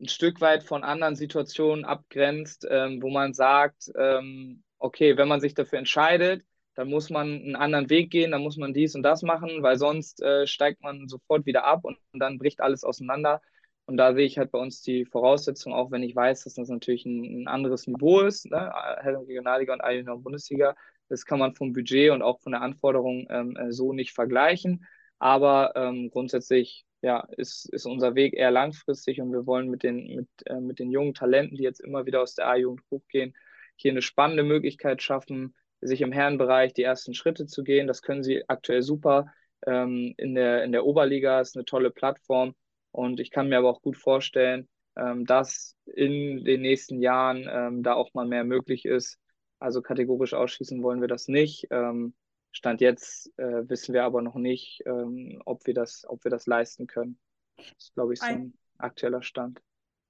[0.00, 5.40] ein Stück weit von anderen Situationen abgrenzt, ähm, wo man sagt, ähm, okay, wenn man
[5.40, 9.02] sich dafür entscheidet, dann muss man einen anderen Weg gehen, dann muss man dies und
[9.02, 12.84] das machen, weil sonst äh, steigt man sofort wieder ab und, und, dann bricht alles
[12.84, 13.42] auseinander.
[13.90, 16.68] Und da sehe ich halt bei uns die Voraussetzung, auch wenn ich weiß, dass das
[16.68, 18.72] natürlich ein, ein anderes Niveau ist, ne?
[19.02, 20.76] Regionalliga und a Bundesliga,
[21.08, 24.86] das kann man vom Budget und auch von der Anforderung ähm, äh, so nicht vergleichen.
[25.18, 30.14] Aber ähm, grundsätzlich ja, ist, ist unser Weg eher langfristig und wir wollen mit den,
[30.14, 33.34] mit, äh, mit den jungen Talenten, die jetzt immer wieder aus der A-Jugend hochgehen,
[33.74, 37.88] hier eine spannende Möglichkeit schaffen, sich im Herrenbereich die ersten Schritte zu gehen.
[37.88, 39.32] Das können sie aktuell super.
[39.66, 42.54] Ähm, in, der, in der Oberliga ist eine tolle Plattform
[42.92, 47.82] und ich kann mir aber auch gut vorstellen, ähm, dass in den nächsten Jahren ähm,
[47.82, 49.18] da auch mal mehr möglich ist
[49.60, 51.68] also kategorisch ausschließen wollen wir das nicht.
[51.70, 52.14] Ähm,
[52.50, 56.46] Stand jetzt äh, wissen wir aber noch nicht, ähm, ob, wir das, ob wir das
[56.46, 57.18] leisten können.
[57.56, 59.62] Das ist, glaube ich, so ein, ein aktueller Stand.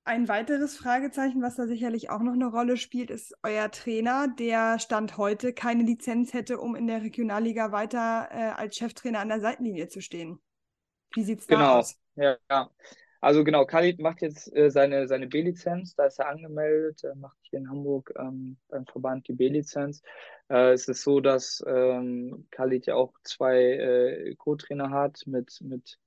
[0.04, 4.78] Ein weiteres Fragezeichen, was da sicherlich auch noch eine Rolle spielt, ist euer Trainer, der
[4.78, 9.40] Stand heute keine Lizenz hätte, um in der Regionalliga weiter äh, als Cheftrainer an der
[9.40, 10.40] Seitenlinie zu stehen.
[11.12, 11.78] Wie sieht es da genau.
[11.80, 12.00] aus?
[12.20, 12.70] Ja.
[13.22, 17.36] Also genau, Khalid macht jetzt äh, seine, seine B-Lizenz, da ist er angemeldet, er macht
[17.42, 20.02] hier in Hamburg ähm, beim Verband die B-Lizenz.
[20.48, 25.98] Äh, es ist so, dass ähm, Khalid ja auch zwei äh, Co-Trainer hat mit, mit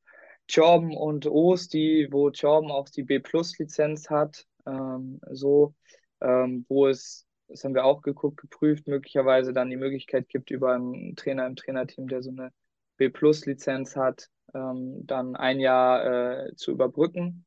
[0.51, 5.75] Chorben und Oos, die, wo Chorben auch die B-Plus-Lizenz hat, ähm, so,
[6.21, 10.73] ähm, wo es, das haben wir auch geguckt, geprüft, möglicherweise dann die Möglichkeit gibt, über
[10.73, 12.51] einen Trainer im Trainerteam, der so eine
[12.97, 17.45] B-Plus-Lizenz hat, ähm, dann ein Jahr äh, zu überbrücken.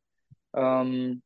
[0.55, 1.23] Ähm,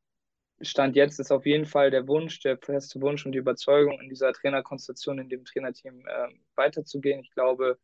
[0.62, 4.10] Stand jetzt ist auf jeden Fall der Wunsch, der feste Wunsch und die Überzeugung, in
[4.10, 7.20] dieser Trainerkonstellation, in dem Trainerteam äh, weiterzugehen.
[7.20, 7.78] Ich glaube,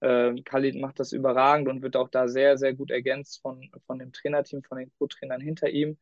[0.00, 3.98] äh, Khalid macht das überragend und wird auch da sehr, sehr gut ergänzt von, von
[3.98, 5.98] dem Trainerteam, von den Co-Trainern hinter ihm.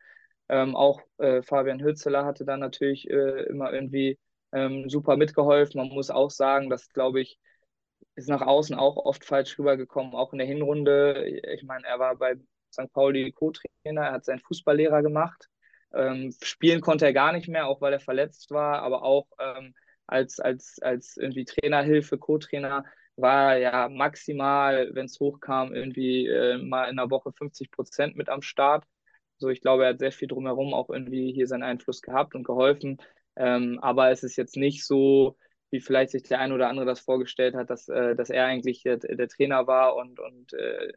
[0.49, 4.19] Ähm, auch äh, Fabian Hützeler hatte da natürlich äh, immer irgendwie
[4.53, 5.81] ähm, super mitgeholfen.
[5.81, 7.39] Man muss auch sagen, dass, glaube ich,
[8.14, 11.26] ist nach außen auch oft falsch rübergekommen, auch in der Hinrunde.
[11.26, 12.37] Ich meine, er war bei
[12.72, 12.92] St.
[12.92, 15.48] Pauli Co-Trainer, er hat seinen Fußballlehrer gemacht.
[15.94, 19.74] Ähm, spielen konnte er gar nicht mehr, auch weil er verletzt war, aber auch ähm,
[20.06, 22.85] als, als, als irgendwie Trainerhilfe, Co-Trainer
[23.16, 28.16] war er ja maximal, wenn es hochkam, irgendwie äh, mal in der Woche 50 Prozent
[28.16, 28.85] mit am Start.
[29.38, 32.44] So, ich glaube, er hat sehr viel drumherum auch irgendwie hier seinen Einfluss gehabt und
[32.44, 32.98] geholfen.
[33.37, 35.37] Ähm, aber es ist jetzt nicht so,
[35.70, 38.83] wie vielleicht sich der eine oder andere das vorgestellt hat, dass, äh, dass er eigentlich
[38.83, 40.92] der, der, Trainer war und, und äh,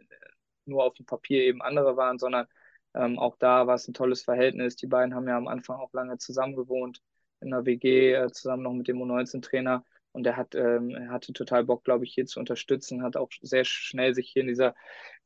[0.66, 2.48] nur auf dem Papier eben andere waren, sondern
[2.94, 4.76] ähm, auch da war es ein tolles Verhältnis.
[4.76, 7.02] Die beiden haben ja am Anfang auch lange zusammen gewohnt
[7.42, 9.84] in der WG, äh, zusammen noch mit dem U19-Trainer.
[10.12, 13.64] und er hat, ähm, hatte total Bock, glaube ich, hier zu unterstützen, hat auch sehr
[13.66, 14.76] schnell sich hier in dieser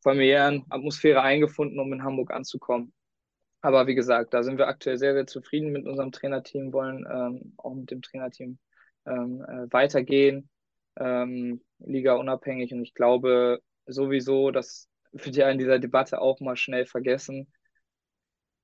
[0.01, 2.93] familiären Atmosphäre eingefunden, um in Hamburg anzukommen.
[3.61, 7.53] Aber wie gesagt, da sind wir aktuell sehr, sehr zufrieden mit unserem Trainerteam, wollen ähm,
[7.57, 8.59] auch mit dem Trainerteam
[9.05, 10.49] ähm, äh, weitergehen,
[10.97, 12.73] ähm, Liga unabhängig.
[12.73, 17.51] Und ich glaube sowieso, das wird ja in dieser Debatte auch mal schnell vergessen.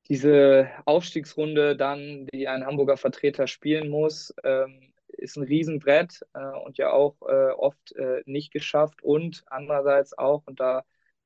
[0.10, 6.78] Diese Aufstiegsrunde dann, die ein Hamburger Vertreter spielen muss, ähm, ist ein Riesenbrett äh, und
[6.78, 9.04] ja auch äh, oft äh, nicht geschafft.
[9.04, 10.84] Und andererseits auch, und da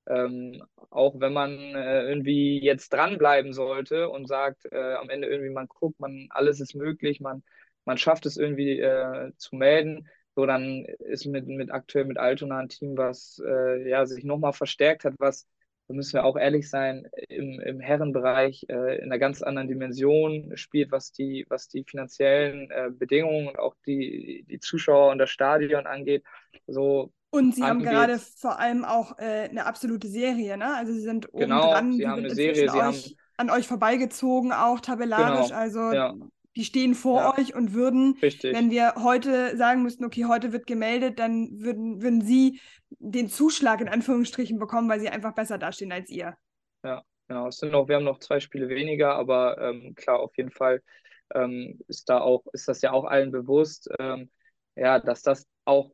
[0.08, 5.50] ähm, auch wenn man äh, irgendwie jetzt dranbleiben sollte und sagt, äh, am Ende irgendwie,
[5.52, 7.44] man guckt, man, alles ist möglich, man,
[7.86, 12.60] man schafft es irgendwie äh, zu melden, so dann ist mit, mit aktuell mit Altona
[12.60, 15.48] ein Team, was äh, ja, sich nochmal verstärkt hat, was,
[15.88, 20.52] da müssen wir auch ehrlich sein, im, im Herrenbereich äh, in einer ganz anderen Dimension
[20.56, 25.30] spielt, was die, was die finanziellen äh, Bedingungen und auch die, die Zuschauer und das
[25.30, 26.24] Stadion angeht.
[26.68, 30.76] So und sie haben gerade vor allem auch äh, eine absolute Serie, ne?
[30.76, 32.98] Also sie sind oben genau, dran, sie haben eine Serie, sie euch, haben
[33.38, 35.48] an euch vorbeigezogen, auch tabellarisch.
[35.48, 36.14] Genau, also ja.
[36.56, 37.38] Die stehen vor ja.
[37.38, 38.54] euch und würden, Richtig.
[38.54, 43.82] wenn wir heute sagen müssten, okay, heute wird gemeldet, dann würden, würden sie den Zuschlag
[43.82, 46.36] in Anführungsstrichen bekommen, weil sie einfach besser dastehen als ihr.
[46.84, 47.48] Ja, genau.
[47.48, 50.82] Es sind noch, wir haben noch zwei Spiele weniger, aber ähm, klar, auf jeden Fall
[51.34, 54.30] ähm, ist da auch, ist das ja auch allen bewusst, ähm,
[54.76, 55.92] ja, dass das auch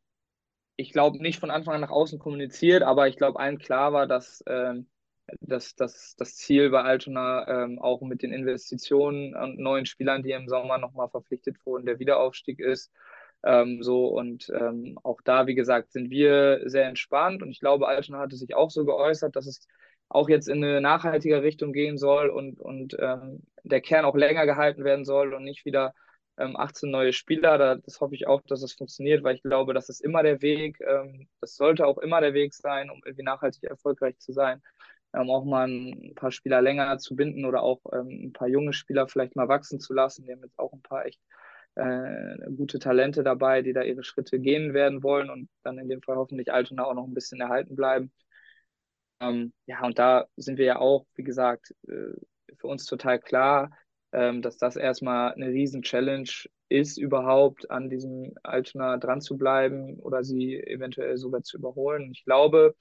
[0.80, 4.08] ich glaube, nicht von Anfang an nach außen kommuniziert, aber ich glaube, allen klar war,
[4.08, 4.88] dass, ähm,
[5.42, 10.32] dass, dass das Ziel bei Altona ähm, auch mit den Investitionen und neuen Spielern, die
[10.32, 12.92] im Sommer nochmal verpflichtet wurden, der Wiederaufstieg ist.
[13.44, 17.88] Ähm, so und ähm, auch da, wie gesagt, sind wir sehr entspannt und ich glaube,
[17.88, 19.66] Altona hatte sich auch so geäußert, dass es
[20.10, 24.46] auch jetzt in eine nachhaltige Richtung gehen soll und, und ähm, der Kern auch länger
[24.46, 25.94] gehalten werden soll und nicht wieder
[26.40, 27.58] 18 ähm, neue Spieler.
[27.58, 30.42] Da, das hoffe ich auch, dass es funktioniert, weil ich glaube, das ist immer der
[30.42, 30.80] Weg.
[30.82, 34.62] Ähm, das sollte auch immer der Weg sein, um irgendwie nachhaltig erfolgreich zu sein.
[35.14, 39.08] Ähm, auch mal ein paar Spieler länger zu binden oder auch ein paar junge Spieler
[39.08, 40.28] vielleicht mal wachsen zu lassen.
[40.28, 41.20] Wir haben jetzt auch ein paar echt
[41.76, 46.02] äh, gute Talente dabei, die da ihre Schritte gehen werden wollen und dann in dem
[46.02, 48.12] Fall hoffentlich Altona auch noch ein bisschen erhalten bleiben.
[49.22, 52.14] Ähm, ja, und da sind wir ja auch, wie gesagt, äh,
[52.56, 53.72] für uns total klar,
[54.12, 56.30] ähm, dass das erstmal eine Riesen-Challenge
[56.70, 62.12] ist, überhaupt an diesem Altona dran zu bleiben oder sie eventuell sogar zu überholen.
[62.12, 62.76] Ich glaube,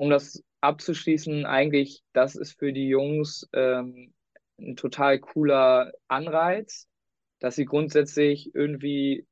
[0.00, 4.14] um das abzuschließen, eigentlich, das ist für die Jungs ähm,
[4.58, 6.88] ein total cooler Anreiz,
[7.38, 9.26] dass sie grundsätzlich irgendwie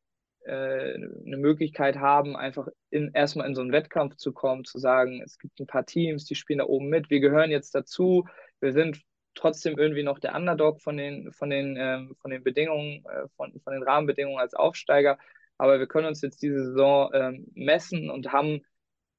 [0.45, 5.23] äh, eine Möglichkeit haben, einfach in, erstmal in so einen Wettkampf zu kommen, zu sagen,
[5.25, 8.27] es gibt ein paar Teams, die spielen da oben mit, wir gehören jetzt dazu,
[8.61, 9.01] wir sind
[9.35, 13.59] trotzdem irgendwie noch der Underdog von den, von den, ähm, von den Bedingungen, äh, von,
[13.61, 15.19] von den Rahmenbedingungen als Aufsteiger.
[15.57, 18.61] Aber wir können uns jetzt diese Saison ähm, messen und haben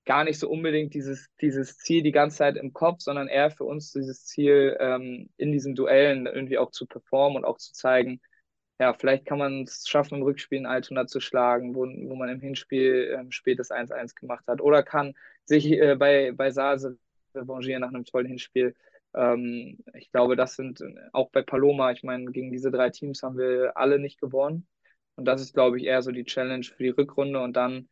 [0.09, 3.65] gar nicht so unbedingt dieses, dieses Ziel die ganze Zeit im Kopf, sondern eher für
[3.65, 8.19] uns dieses Ziel, ähm, in diesen Duellen irgendwie auch zu performen und auch zu zeigen,
[8.79, 12.29] ja, vielleicht kann man es schaffen, im Rückspiel in Altona zu schlagen, wo, wo man
[12.29, 14.61] im Hinspiel ähm, spätes 1-1 gemacht hat.
[14.61, 15.13] Oder kann
[15.45, 16.97] sich äh, bei, bei Sase
[17.35, 18.73] revanchieren nach einem tollen Hinspiel.
[19.13, 20.81] Ähm, ich glaube, das sind
[21.13, 24.65] auch bei Paloma, ich meine, gegen diese drei Teams haben wir alle nicht gewonnen.
[25.17, 27.41] Und das ist, glaube ich, eher so die Challenge für die Rückrunde.
[27.41, 27.89] Und dann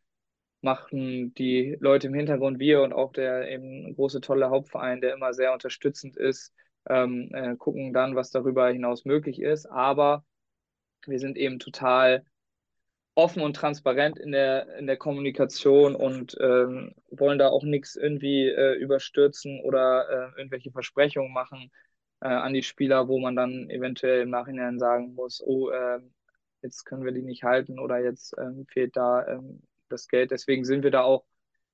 [0.60, 5.32] machen die Leute im Hintergrund, wir und auch der eben große, tolle Hauptverein, der immer
[5.32, 6.52] sehr unterstützend ist,
[6.88, 9.66] ähm, äh, gucken dann, was darüber hinaus möglich ist.
[9.66, 10.24] Aber
[11.06, 12.24] wir sind eben total
[13.14, 18.46] offen und transparent in der, in der Kommunikation und ähm, wollen da auch nichts irgendwie
[18.48, 21.72] äh, überstürzen oder äh, irgendwelche Versprechungen machen
[22.20, 26.12] äh, an die Spieler, wo man dann eventuell im Nachhinein sagen muss, oh, ähm,
[26.62, 30.30] jetzt können wir die nicht halten oder jetzt ähm, fehlt da ähm, das Geld.
[30.30, 31.24] Deswegen sind wir da auch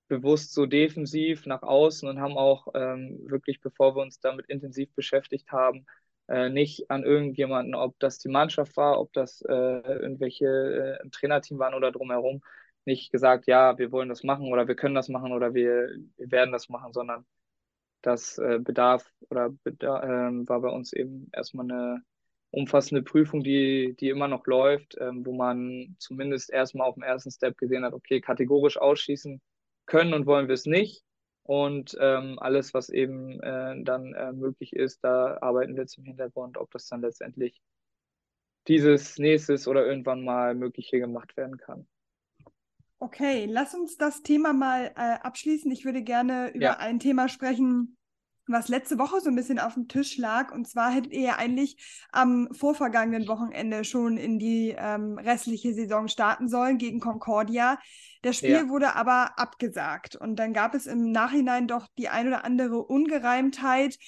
[0.08, 4.92] bewusst so defensiv nach außen und haben auch ähm, wirklich, bevor wir uns damit intensiv
[4.94, 5.86] beschäftigt haben,
[6.28, 11.58] äh, nicht an irgendjemanden, ob das die Mannschaft war, ob das äh, irgendwelche äh, Trainerteam
[11.58, 12.42] waren oder drumherum,
[12.84, 16.30] nicht gesagt, ja, wir wollen das machen oder wir können das machen oder wir, wir
[16.30, 17.26] werden das machen, sondern
[18.02, 22.04] das äh, Bedarf oder Bedarf, äh, war bei uns eben erstmal eine
[22.54, 27.30] umfassende Prüfung, die, die immer noch läuft, ähm, wo man zumindest erstmal auf dem ersten
[27.30, 29.40] Step gesehen hat, okay, kategorisch ausschließen
[29.86, 31.02] können und wollen wir es nicht.
[31.42, 36.56] Und ähm, alles, was eben äh, dann äh, möglich ist, da arbeiten wir im Hintergrund,
[36.56, 37.60] ob das dann letztendlich
[38.66, 41.86] dieses nächstes oder irgendwann mal Mögliche gemacht werden kann.
[42.98, 45.70] Okay, lass uns das Thema mal äh, abschließen.
[45.70, 46.76] Ich würde gerne über ja.
[46.78, 47.98] ein Thema sprechen,
[48.46, 50.52] was letzte Woche so ein bisschen auf dem Tisch lag.
[50.52, 51.76] Und zwar hättet ihr ja eigentlich
[52.12, 57.78] am vorvergangenen Wochenende schon in die ähm, restliche Saison starten sollen gegen Concordia.
[58.22, 58.68] Das Spiel ja.
[58.68, 60.16] wurde aber abgesagt.
[60.16, 63.98] Und dann gab es im Nachhinein doch die ein oder andere Ungereimtheit,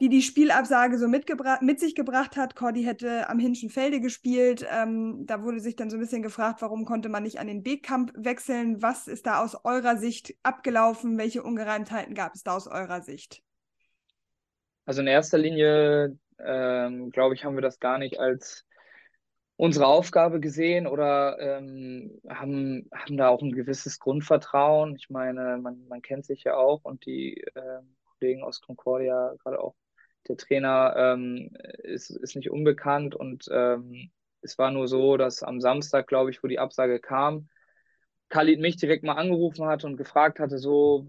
[0.00, 2.56] die die Spielabsage so mit sich gebracht hat.
[2.56, 4.66] Cordy hätte am Hinschen Felde gespielt.
[4.68, 7.62] Ähm, da wurde sich dann so ein bisschen gefragt, warum konnte man nicht an den
[7.62, 8.82] Bekamp wechseln?
[8.82, 11.16] Was ist da aus eurer Sicht abgelaufen?
[11.16, 13.43] Welche Ungereimtheiten gab es da aus eurer Sicht?
[14.84, 18.66] Also in erster Linie, ähm, glaube ich, haben wir das gar nicht als
[19.56, 24.96] unsere Aufgabe gesehen oder ähm, haben, haben da auch ein gewisses Grundvertrauen.
[24.96, 27.80] Ich meine, man, man kennt sich ja auch und die äh,
[28.18, 29.74] Kollegen aus Concordia, gerade auch
[30.28, 34.10] der Trainer, ähm, ist, ist nicht unbekannt und ähm,
[34.40, 37.48] es war nur so, dass am Samstag, glaube ich, wo die Absage kam,
[38.28, 41.06] Khalid mich direkt mal angerufen hat und gefragt hatte, so,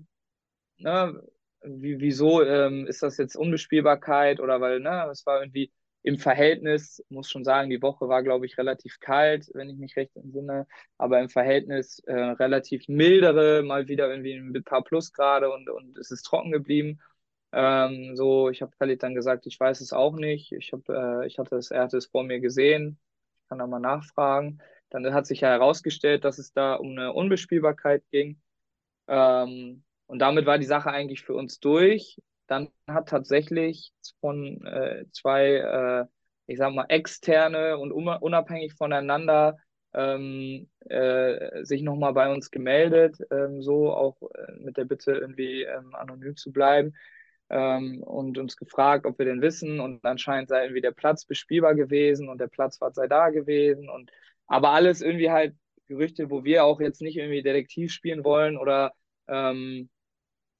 [0.77, 1.21] ne,
[1.67, 5.71] wie, wieso ähm, ist das jetzt Unbespielbarkeit oder weil, ne, es war irgendwie
[6.03, 9.95] im Verhältnis, muss schon sagen, die Woche war, glaube ich, relativ kalt, wenn ich mich
[9.95, 10.67] recht entsinne,
[10.99, 16.11] aber im Verhältnis äh, relativ mildere, mal wieder irgendwie ein paar Plusgrade und, und es
[16.11, 16.99] ist trocken geblieben.
[17.53, 20.51] Ähm, so, ich habe Khalid dann gesagt, ich weiß es auch nicht.
[20.51, 22.99] Ich habe, äh, ich hatte es, er hatte es vor mir gesehen.
[23.43, 24.61] Ich kann da mal nachfragen.
[24.89, 28.41] Dann hat sich ja herausgestellt, dass es da um eine Unbespielbarkeit ging.
[29.07, 32.17] Ähm, und damit war die Sache eigentlich für uns durch.
[32.47, 36.05] Dann hat tatsächlich von äh, zwei, äh,
[36.47, 39.57] ich sag mal, externe und unabhängig voneinander
[39.93, 45.63] ähm, äh, sich nochmal bei uns gemeldet, ähm, so auch äh, mit der Bitte irgendwie
[45.63, 46.93] ähm, anonym zu bleiben
[47.49, 51.75] ähm, und uns gefragt, ob wir denn wissen und anscheinend sei irgendwie der Platz bespielbar
[51.75, 54.11] gewesen und der Platzwart sei da gewesen und
[54.47, 55.55] aber alles irgendwie halt
[55.87, 58.93] Gerüchte, wo wir auch jetzt nicht irgendwie Detektiv spielen wollen oder
[59.27, 59.89] ähm,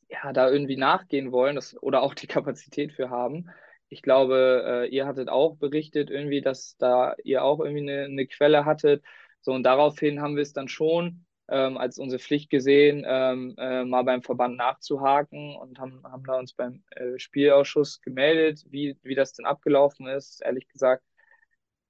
[0.09, 3.49] ja, da irgendwie nachgehen wollen das, oder auch die Kapazität für haben.
[3.89, 8.27] Ich glaube, äh, ihr hattet auch berichtet irgendwie, dass da ihr auch irgendwie eine, eine
[8.27, 9.03] Quelle hattet.
[9.41, 13.85] So, und daraufhin haben wir es dann schon ähm, als unsere Pflicht gesehen, ähm, äh,
[13.85, 19.15] mal beim Verband nachzuhaken und haben, haben da uns beim äh, Spielausschuss gemeldet, wie, wie
[19.15, 20.41] das denn abgelaufen ist.
[20.41, 21.03] Ehrlich gesagt,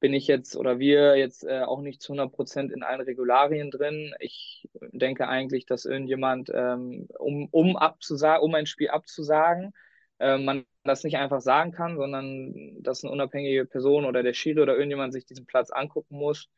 [0.06, 3.72] bin ich jetzt oder wir jetzt äh, auch nicht zu 100 Prozent in allen Regularien
[3.72, 4.14] drin.
[4.20, 9.74] Ich denke eigentlich, dass irgendjemand, ähm, um, um, abzusagen, um ein Spiel abzusagen,
[10.20, 14.62] äh, man das nicht einfach sagen kann, sondern dass eine unabhängige Person oder der Schiri
[14.62, 16.50] oder irgendjemand sich diesen Platz angucken muss.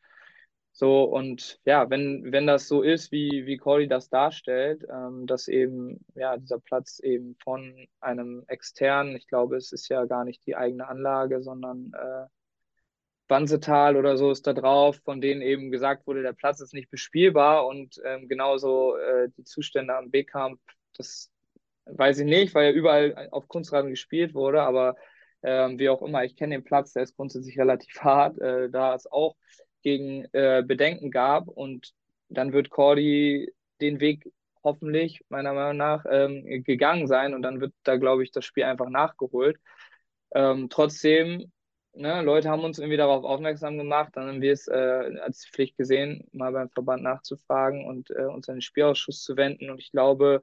[0.72, 5.48] So, und ja, wenn, wenn das so ist, wie, wie Corey das darstellt, ähm, dass
[5.48, 10.44] eben, ja, dieser Platz eben von einem externen, ich glaube, es ist ja gar nicht
[10.44, 12.26] die eigene Anlage, sondern äh,
[13.28, 16.90] Bansetal oder so ist da drauf, von denen eben gesagt wurde, der Platz ist nicht
[16.90, 20.58] bespielbar und ähm, genauso äh, die Zustände am B-Camp,
[20.96, 21.30] das
[21.84, 24.96] weiß ich nicht, weil ja überall auf Kunstrasen gespielt wurde, aber
[25.42, 28.94] ähm, wie auch immer, ich kenne den Platz, der ist grundsätzlich relativ hart, äh, da
[28.94, 29.36] es auch
[29.82, 31.92] gegen äh, Bedenken gab und
[32.28, 34.30] dann wird Cordy den Weg
[34.64, 38.64] hoffentlich meiner Meinung nach ähm, gegangen sein und dann wird da, glaube ich, das Spiel
[38.64, 39.58] einfach nachgeholt.
[40.34, 41.52] Ähm, trotzdem
[41.98, 45.76] ne, Leute haben uns irgendwie darauf aufmerksam gemacht, dann haben wir es äh, als Pflicht
[45.76, 49.70] gesehen, mal beim Verband nachzufragen und äh, uns an den Spielausschuss zu wenden.
[49.70, 50.42] Und ich glaube,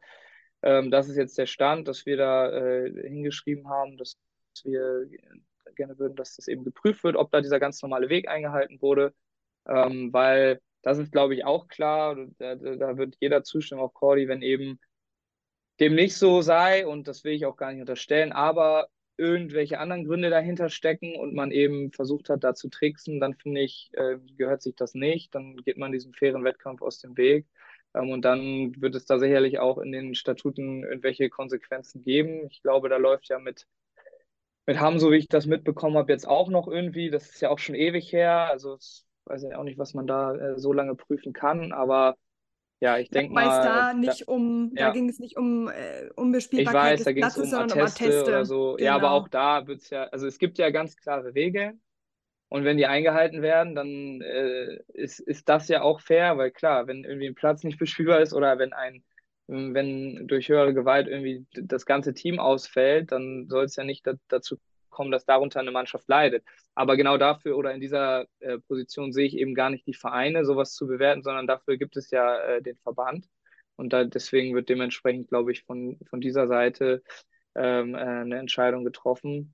[0.62, 4.18] ähm, das ist jetzt der Stand, dass wir da äh, hingeschrieben haben, dass
[4.64, 5.08] wir
[5.76, 9.14] gerne würden, dass das eben geprüft wird, ob da dieser ganz normale Weg eingehalten wurde,
[9.68, 14.28] ähm, weil das ist, glaube ich, auch klar, da, da wird jeder zustimmen, auch Cordy,
[14.28, 14.80] wenn eben
[15.80, 18.88] dem nicht so sei, und das will ich auch gar nicht unterstellen, aber
[19.18, 23.62] irgendwelche anderen Gründe dahinter stecken und man eben versucht hat, da zu tricksen, dann finde
[23.62, 25.34] ich, äh, gehört sich das nicht.
[25.36, 27.46] Dann geht man diesem fairen Wettkampf aus dem Weg.
[27.94, 32.48] Ähm, und dann wird es da sicherlich auch in den Statuten irgendwelche Konsequenzen geben.
[32.50, 33.68] Ich glaube, da läuft ja mit,
[34.66, 37.10] mit Hamm, so wie ich das mitbekommen habe, jetzt auch noch irgendwie.
[37.10, 38.50] Das ist ja auch schon ewig her.
[38.52, 42.18] Also ich weiß ja auch nicht, was man da äh, so lange prüfen kann, aber
[42.86, 43.46] ja, ich denke mal.
[43.46, 44.88] da nicht um, ja.
[44.88, 48.10] da ging es nicht um äh, Unbespielbarkeit ich weiß, des Platzes, um sondern Atteste um
[48.10, 48.30] Atteste.
[48.30, 48.74] Oder so.
[48.76, 48.86] Genau.
[48.86, 49.14] Ja, aber genau.
[49.14, 51.82] auch da wird es ja, also es gibt ja ganz klare Regeln.
[52.48, 56.86] Und wenn die eingehalten werden, dann äh, ist, ist das ja auch fair, weil klar,
[56.86, 59.04] wenn irgendwie ein Platz nicht bespielbar ist oder wenn ein,
[59.48, 64.58] wenn durch höhere Gewalt irgendwie das ganze Team ausfällt, dann soll es ja nicht dazu
[64.96, 66.44] kommen, dass darunter eine Mannschaft leidet.
[66.74, 70.46] Aber genau dafür oder in dieser äh, Position sehe ich eben gar nicht die Vereine,
[70.46, 73.28] sowas zu bewerten, sondern dafür gibt es ja äh, den Verband.
[73.76, 77.04] Und da, deswegen wird dementsprechend, glaube ich, von, von dieser Seite
[77.56, 79.54] ähm, äh, eine Entscheidung getroffen.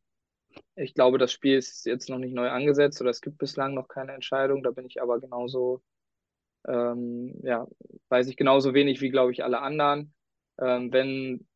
[0.76, 3.88] Ich glaube, das Spiel ist jetzt noch nicht neu angesetzt oder es gibt bislang noch
[3.88, 4.64] keine Entscheidung.
[4.64, 5.82] Da bin ich aber genauso,
[6.68, 7.68] ähm, ja,
[8.10, 10.14] weiß ich genauso wenig wie, glaube ich, alle anderen.
[10.60, 11.48] Ähm, wenn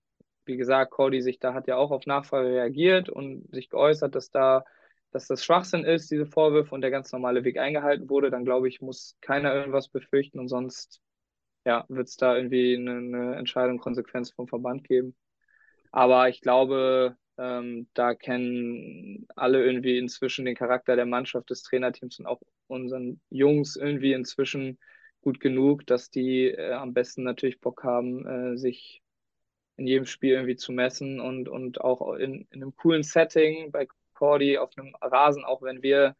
[0.45, 4.29] wie gesagt, Cody sich da hat ja auch auf Nachfrage reagiert und sich geäußert, dass
[4.31, 4.63] da,
[5.11, 8.67] dass das Schwachsinn ist, diese Vorwürfe und der ganz normale Weg eingehalten wurde, dann glaube
[8.67, 11.01] ich, muss keiner irgendwas befürchten und sonst
[11.65, 15.15] ja, wird es da irgendwie eine, eine Entscheidung, Konsequenz vom Verband geben.
[15.91, 22.19] Aber ich glaube, ähm, da kennen alle irgendwie inzwischen den Charakter der Mannschaft, des Trainerteams
[22.19, 24.77] und auch unseren Jungs irgendwie inzwischen
[25.21, 29.01] gut genug, dass die äh, am besten natürlich Bock haben, äh, sich
[29.77, 33.87] in jedem Spiel irgendwie zu messen und, und auch in, in einem coolen Setting bei
[34.13, 36.15] Cordy auf einem Rasen, auch wenn wir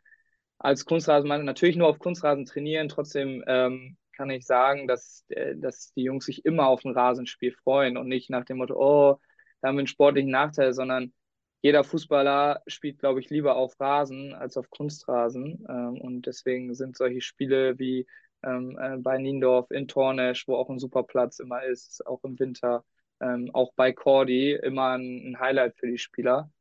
[0.58, 5.94] als Kunstrasenmann natürlich nur auf Kunstrasen trainieren, trotzdem ähm, kann ich sagen, dass, äh, dass
[5.94, 9.20] die Jungs sich immer auf ein Rasenspiel freuen und nicht nach dem Motto, oh,
[9.62, 11.14] da haben wir einen sportlichen Nachteil, sondern
[11.62, 15.66] jeder Fußballer spielt, glaube ich, lieber auf Rasen als auf Kunstrasen.
[15.68, 18.06] Ähm, und deswegen sind solche Spiele wie
[18.44, 22.38] ähm, äh, bei Niendorf in Tornesch, wo auch ein super Platz immer ist, auch im
[22.40, 22.86] Winter,
[23.22, 26.52] ähm, auch bei Cordy immer ein, ein, Highlight für die Spieler,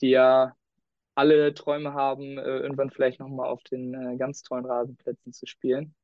[0.00, 0.54] die ja
[1.14, 5.94] alle Träume haben, äh, irgendwann vielleicht nochmal auf den äh, ganz tollen Rasenplätzen zu spielen.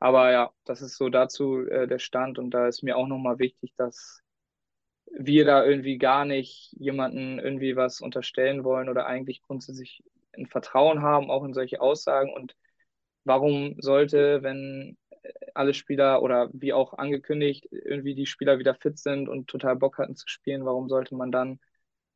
[0.00, 3.38] Aber ja, das ist so dazu äh, der Stand und da ist mir auch nochmal
[3.38, 4.22] wichtig, dass
[5.16, 10.02] wir da irgendwie gar nicht jemanden irgendwie was unterstellen wollen oder eigentlich grundsätzlich
[10.36, 12.32] ein Vertrauen haben, auch in solche Aussagen.
[12.32, 12.56] Und
[13.24, 14.96] warum sollte, wenn
[15.54, 19.98] alle Spieler oder wie auch angekündigt, irgendwie die Spieler wieder fit sind und total Bock
[19.98, 21.60] hatten zu spielen, warum sollte man dann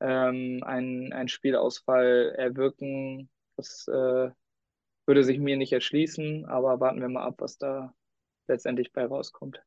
[0.01, 3.31] ähm, einen, einen Spielausfall erwirken?
[3.57, 4.31] Das äh,
[5.07, 7.95] würde sich mir nicht erschließen, aber warten wir mal ab, was da
[8.49, 9.63] letztendlich bei rauskommt.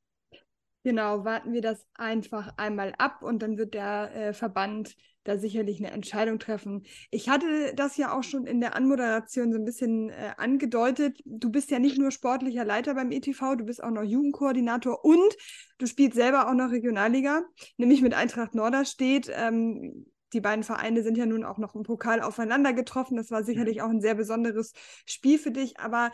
[0.84, 5.78] Genau, warten wir das einfach einmal ab und dann wird der äh, Verband da sicherlich
[5.78, 6.84] eine Entscheidung treffen.
[7.12, 11.22] Ich hatte das ja auch schon in der Anmoderation so ein bisschen äh, angedeutet.
[11.26, 15.38] Du bist ja nicht nur sportlicher Leiter beim ETV, du bist auch noch Jugendkoordinator und
[15.78, 17.44] du spielst selber auch noch Regionalliga,
[17.78, 19.30] nämlich mit Eintracht Norderstedt.
[19.32, 23.18] Ähm, die beiden Vereine sind ja nun auch noch im Pokal aufeinander getroffen.
[23.18, 24.74] Das war sicherlich auch ein sehr besonderes
[25.06, 25.80] Spiel für dich.
[25.80, 26.12] Aber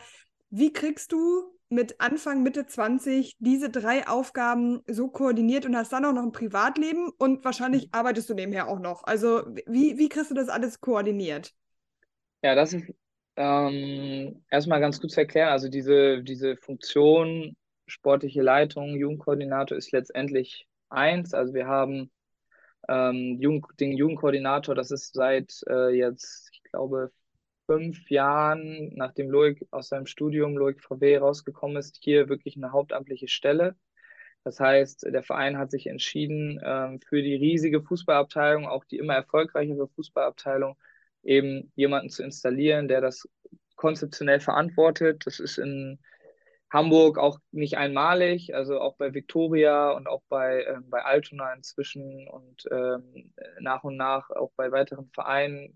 [0.50, 6.04] wie kriegst du mit Anfang, Mitte 20 diese drei Aufgaben so koordiniert und hast dann
[6.04, 7.90] auch noch ein Privatleben und wahrscheinlich mhm.
[7.92, 9.04] arbeitest du nebenher auch noch.
[9.04, 11.52] Also wie, wie kriegst du das alles koordiniert?
[12.42, 12.92] Ja, das ist
[13.36, 15.50] ähm, erstmal ganz gut zu erklären.
[15.50, 17.56] Also diese, diese Funktion
[17.86, 21.34] sportliche Leitung, Jugendkoordinator ist letztendlich eins.
[21.34, 22.10] Also wir haben
[22.88, 27.12] ähm, Jugend, den Jugendkoordinator, das ist seit äh, jetzt, ich glaube,
[27.68, 33.28] fünf Jahren, nachdem Loic aus seinem Studium, Loic VW, rausgekommen ist, hier wirklich eine hauptamtliche
[33.28, 33.76] Stelle.
[34.42, 39.14] Das heißt, der Verein hat sich entschieden, ähm, für die riesige Fußballabteilung, auch die immer
[39.14, 40.78] erfolgreichere Fußballabteilung,
[41.22, 43.28] eben jemanden zu installieren, der das
[43.76, 45.26] konzeptionell verantwortet.
[45.26, 45.98] Das ist in
[46.70, 52.28] Hamburg auch nicht einmalig, also auch bei Victoria und auch bei, äh, bei Altona inzwischen
[52.28, 55.74] und ähm, nach und nach auch bei weiteren Vereinen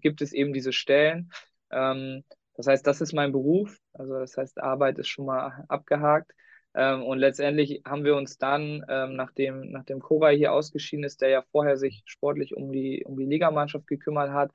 [0.00, 1.30] gibt es eben diese Stellen.
[1.70, 2.24] Ähm,
[2.54, 3.78] das heißt, das ist mein Beruf.
[3.92, 6.32] Also das heißt, Arbeit ist schon mal abgehakt.
[6.74, 11.30] Ähm, und letztendlich haben wir uns dann, ähm, nachdem, nachdem Koray hier ausgeschieden ist, der
[11.30, 14.52] ja vorher sich sportlich um die, um die Ligamannschaft gekümmert hat,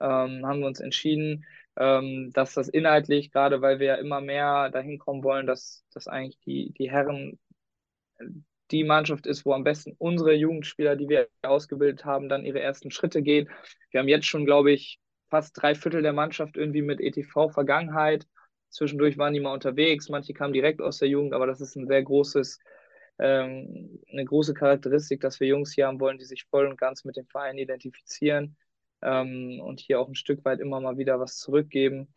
[0.00, 1.44] ähm, haben wir uns entschieden,
[1.76, 6.08] ähm, dass das inhaltlich, gerade weil wir ja immer mehr dahin kommen wollen, dass, dass
[6.08, 7.38] eigentlich die, die Herren
[8.70, 12.90] die Mannschaft ist, wo am besten unsere Jugendspieler, die wir ausgebildet haben, dann ihre ersten
[12.90, 13.48] Schritte gehen.
[13.90, 14.98] Wir haben jetzt schon, glaube ich,
[15.28, 18.26] fast drei Viertel der Mannschaft irgendwie mit ETV-Vergangenheit.
[18.70, 21.86] Zwischendurch waren die mal unterwegs, manche kamen direkt aus der Jugend, aber das ist ein
[21.86, 22.58] sehr großes,
[23.18, 27.04] ähm, eine große Charakteristik, dass wir Jungs hier haben wollen, die sich voll und ganz
[27.04, 28.56] mit dem Verein identifizieren
[29.02, 32.08] ähm, und hier auch ein Stück weit immer mal wieder was zurückgeben.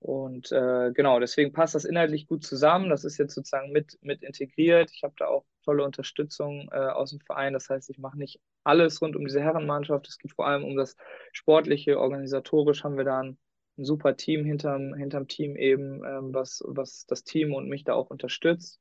[0.00, 2.88] Und äh, genau, deswegen passt das inhaltlich gut zusammen.
[2.88, 4.90] Das ist jetzt sozusagen mit, mit integriert.
[4.94, 7.52] Ich habe da auch tolle Unterstützung äh, aus dem Verein.
[7.52, 10.08] Das heißt, ich mache nicht alles rund um diese Herrenmannschaft.
[10.08, 10.96] Es geht vor allem um das
[11.32, 12.00] Sportliche.
[12.00, 13.38] Organisatorisch haben wir da ein,
[13.76, 17.92] ein super Team hinterm, hinterm Team eben, ähm, was, was das Team und mich da
[17.92, 18.80] auch unterstützt.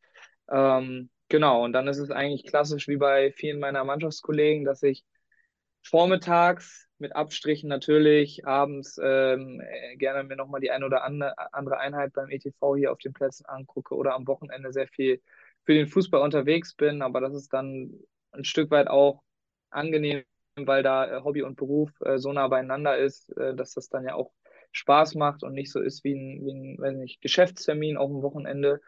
[0.49, 5.03] Ähm, genau, und dann ist es eigentlich klassisch wie bei vielen meiner Mannschaftskollegen, dass ich
[5.84, 12.14] vormittags mit Abstrichen natürlich abends ähm, äh, gerne mir nochmal die eine oder andere Einheit
[12.14, 15.22] beim ETV hier auf den Plätzen angucke oder am Wochenende sehr viel
[15.64, 17.02] für den Fußball unterwegs bin.
[17.02, 18.00] Aber das ist dann
[18.32, 19.24] ein Stück weit auch
[19.70, 20.24] angenehm,
[20.56, 24.06] weil da äh, Hobby und Beruf äh, so nah beieinander ist, äh, dass das dann
[24.06, 24.32] ja auch
[24.72, 28.22] Spaß macht und nicht so ist wie ein, wie ein weiß nicht, Geschäftstermin auf dem
[28.22, 28.82] Wochenende.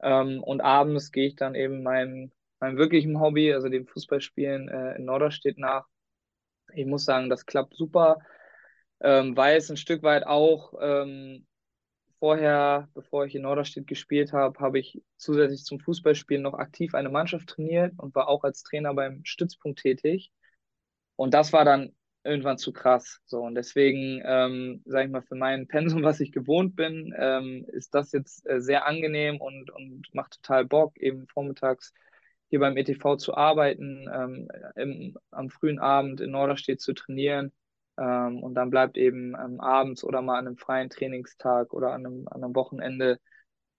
[0.00, 4.96] Ähm, und abends gehe ich dann eben meinem, meinem wirklichen Hobby, also dem Fußballspielen äh,
[4.96, 5.86] in Norderstedt nach
[6.76, 8.18] ich muss sagen, das klappt super,
[9.00, 11.46] ähm, weil es ein Stück weit auch ähm,
[12.18, 17.10] vorher, bevor ich in Norderstedt gespielt habe, habe ich zusätzlich zum Fußballspielen noch aktiv eine
[17.10, 20.32] Mannschaft trainiert und war auch als Trainer beim Stützpunkt tätig.
[21.16, 23.20] Und das war dann irgendwann zu krass.
[23.24, 27.64] So, und deswegen, ähm, sage ich mal, für mein Pensum, was ich gewohnt bin, ähm,
[27.68, 31.92] ist das jetzt äh, sehr angenehm und, und macht total Bock, eben vormittags
[32.48, 37.52] hier beim ETV zu arbeiten, ähm, im, am frühen Abend in Norderstedt zu trainieren.
[37.98, 42.06] Ähm, und dann bleibt eben ähm, abends oder mal an einem freien Trainingstag oder an
[42.06, 43.18] einem, an einem Wochenende,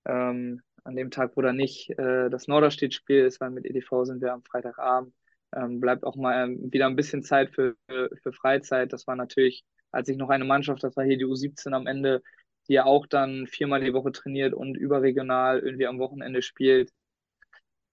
[0.06, 4.22] ähm, an dem Tag, wo dann nicht äh, das Norderstedt-Spiel ist, weil mit ETV sind
[4.22, 5.14] wir am Freitagabend,
[5.56, 8.92] ähm, bleibt auch mal wieder ein bisschen Zeit für, für Freizeit.
[8.94, 12.22] Das war natürlich, als ich noch eine Mannschaft, das war hier die U17 am Ende,
[12.68, 16.92] die ja auch dann viermal die Woche trainiert und überregional irgendwie am Wochenende spielt.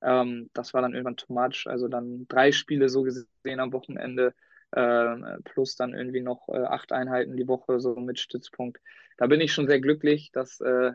[0.04, 1.66] Ähm, das war dann irgendwann too much.
[1.66, 4.34] Also dann drei Spiele so gesehen am Wochenende,
[4.72, 8.80] äh, plus dann irgendwie noch äh, acht Einheiten die Woche so mit Stützpunkt.
[9.16, 10.92] Da bin ich schon sehr glücklich, dass, äh,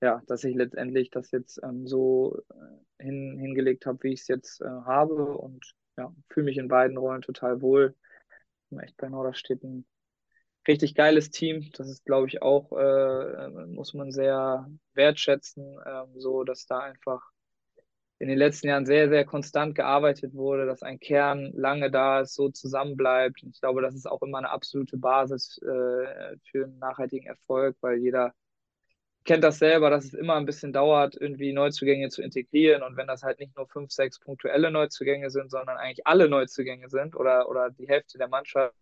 [0.00, 4.28] ja, dass ich letztendlich das jetzt ähm, so äh, hin, hingelegt habe, wie ich es
[4.28, 7.94] jetzt äh, habe und ja, fühle mich in beiden Rollen total wohl.
[8.80, 9.86] Echt bei Norderstedt ein
[10.66, 11.70] richtig geiles Team.
[11.76, 17.22] Das ist, glaube ich, auch, äh, muss man sehr wertschätzen, äh, so dass da einfach
[18.20, 22.34] in den letzten Jahren sehr, sehr konstant gearbeitet wurde, dass ein Kern lange da ist,
[22.34, 23.42] so zusammenbleibt.
[23.44, 27.76] Und ich glaube, das ist auch immer eine absolute Basis äh, für einen nachhaltigen Erfolg,
[27.80, 28.34] weil jeder
[29.24, 32.82] kennt das selber, dass es immer ein bisschen dauert, irgendwie Neuzugänge zu integrieren.
[32.82, 36.88] Und wenn das halt nicht nur fünf, sechs punktuelle Neuzugänge sind, sondern eigentlich alle Neuzugänge
[36.88, 38.74] sind oder, oder die Hälfte der Mannschaft,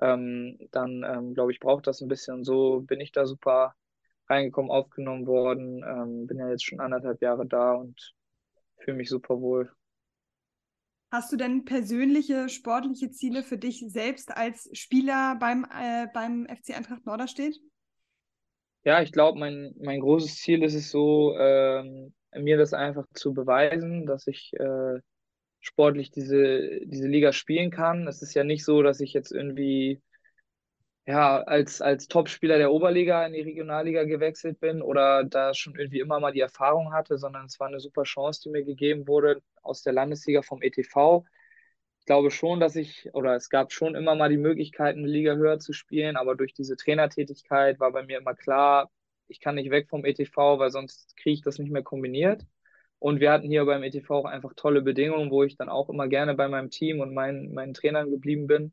[0.00, 2.34] ähm, dann ähm, glaube ich, braucht das ein bisschen.
[2.36, 3.74] Und so bin ich da super
[4.28, 5.82] reingekommen, aufgenommen worden.
[5.84, 8.14] Ähm, bin ja jetzt schon anderthalb Jahre da und
[8.84, 9.70] fühle mich super wohl.
[11.12, 16.76] Hast du denn persönliche sportliche Ziele für dich selbst als Spieler beim, äh, beim FC
[16.76, 17.56] Eintracht Norderstedt?
[18.84, 23.34] Ja, ich glaube, mein, mein großes Ziel ist es so, ähm, mir das einfach zu
[23.34, 25.00] beweisen, dass ich äh,
[25.58, 28.06] sportlich diese, diese Liga spielen kann.
[28.06, 30.00] Es ist ja nicht so, dass ich jetzt irgendwie
[31.06, 36.00] ja, als, als Topspieler der Oberliga in die Regionalliga gewechselt bin oder da schon irgendwie
[36.00, 39.42] immer mal die Erfahrung hatte, sondern es war eine super Chance, die mir gegeben wurde
[39.62, 41.24] aus der Landesliga vom ETV.
[42.00, 45.34] Ich glaube schon, dass ich, oder es gab schon immer mal die Möglichkeit, eine Liga
[45.34, 48.90] höher zu spielen, aber durch diese Trainertätigkeit war bei mir immer klar,
[49.28, 52.44] ich kann nicht weg vom ETV, weil sonst kriege ich das nicht mehr kombiniert.
[52.98, 56.08] Und wir hatten hier beim ETV auch einfach tolle Bedingungen, wo ich dann auch immer
[56.08, 58.72] gerne bei meinem Team und meinen, meinen Trainern geblieben bin.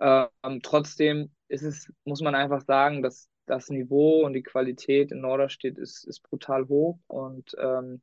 [0.00, 5.20] Ähm, trotzdem ist es, muss man einfach sagen, dass das Niveau und die Qualität in
[5.20, 6.98] Norderstedt ist, ist brutal hoch.
[7.08, 8.00] Und ähm,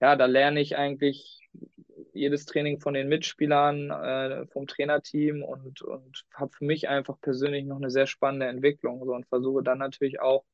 [0.00, 1.48] ja, da lerne ich eigentlich
[2.12, 7.64] jedes Training von den Mitspielern, äh, vom Trainerteam und, und habe für mich einfach persönlich
[7.64, 10.44] noch eine sehr spannende Entwicklung so, und versuche dann natürlich auch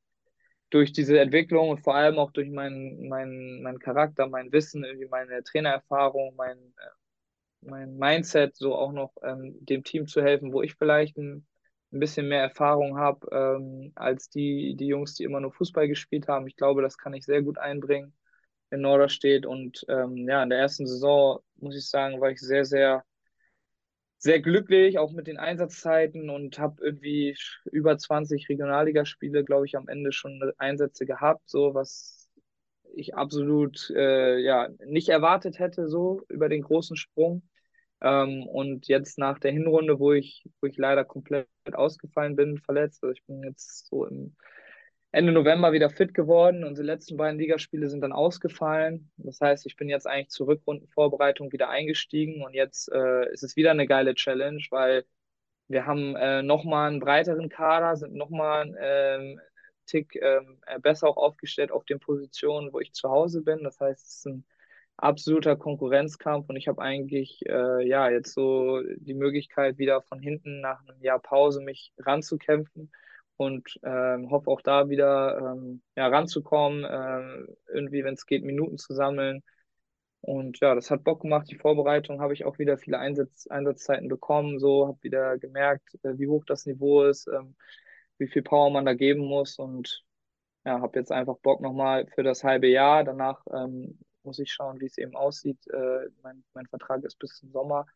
[0.71, 5.09] durch diese Entwicklung und vor allem auch durch meinen mein, mein Charakter, mein Wissen, irgendwie
[5.09, 6.57] meine Trainererfahrung, mein,
[7.63, 11.47] mein Mindset, so auch noch ähm, dem Team zu helfen, wo ich vielleicht ein
[11.93, 16.29] ein bisschen mehr Erfahrung habe ähm, als die, die Jungs, die immer nur Fußball gespielt
[16.29, 16.47] haben.
[16.47, 18.15] Ich glaube, das kann ich sehr gut einbringen
[18.71, 19.47] in Norderstedt.
[19.47, 23.05] Und ähm, ja, in der ersten Saison, muss ich sagen, war ich sehr, sehr,
[24.19, 27.37] sehr glücklich, auch mit den Einsatzzeiten und habe irgendwie
[27.71, 32.29] über 20 Regionalligaspiele, glaube ich, am Ende schon Einsätze gehabt, so was
[32.95, 37.43] ich absolut äh, ja, nicht erwartet hätte, so über den großen Sprung.
[38.03, 43.03] Ähm, und jetzt nach der Hinrunde, wo ich, wo ich leider komplett ausgefallen bin, verletzt,
[43.05, 44.37] also ich bin jetzt so im
[45.13, 46.65] Ende November wieder fit geworden.
[46.65, 49.11] Unsere letzten beiden Ligaspiele sind dann ausgefallen.
[49.19, 53.57] Das heißt, ich bin jetzt eigentlich zur Rückrundenvorbereitung wieder eingestiegen und jetzt äh, ist es
[53.57, 55.05] wieder eine geile Challenge, weil
[55.69, 59.41] wir haben äh, nochmal einen breiteren Kader, sind nochmal ähm,
[59.87, 63.63] Tick ähm, besser auch aufgestellt auf den Positionen, wo ich zu Hause bin.
[63.65, 64.45] Das heißt, es ist ein
[64.97, 70.61] absoluter Konkurrenzkampf und ich habe eigentlich äh, ja jetzt so die Möglichkeit wieder von hinten
[70.61, 72.93] nach einem Jahr Pause mich ranzukämpfen
[73.37, 78.79] und ähm, hoffe auch da wieder ähm, ja ranzukommen, äh, irgendwie wenn es geht Minuten
[78.79, 79.43] zu sammeln
[80.21, 81.51] und ja das hat Bock gemacht.
[81.51, 86.19] Die Vorbereitung habe ich auch wieder viele Einsatz, Einsatzzeiten bekommen, so habe wieder gemerkt, äh,
[86.19, 87.57] wie hoch das Niveau ist, ähm,
[88.19, 90.05] wie viel Power man da geben muss und
[90.65, 93.05] ja, habe jetzt einfach Bock nochmal für das halbe Jahr.
[93.05, 95.59] Danach ähm, muss ich schauen, wie es eben aussieht.
[95.69, 97.87] Äh, mein, mein Vertrag ist bis zum Sommer,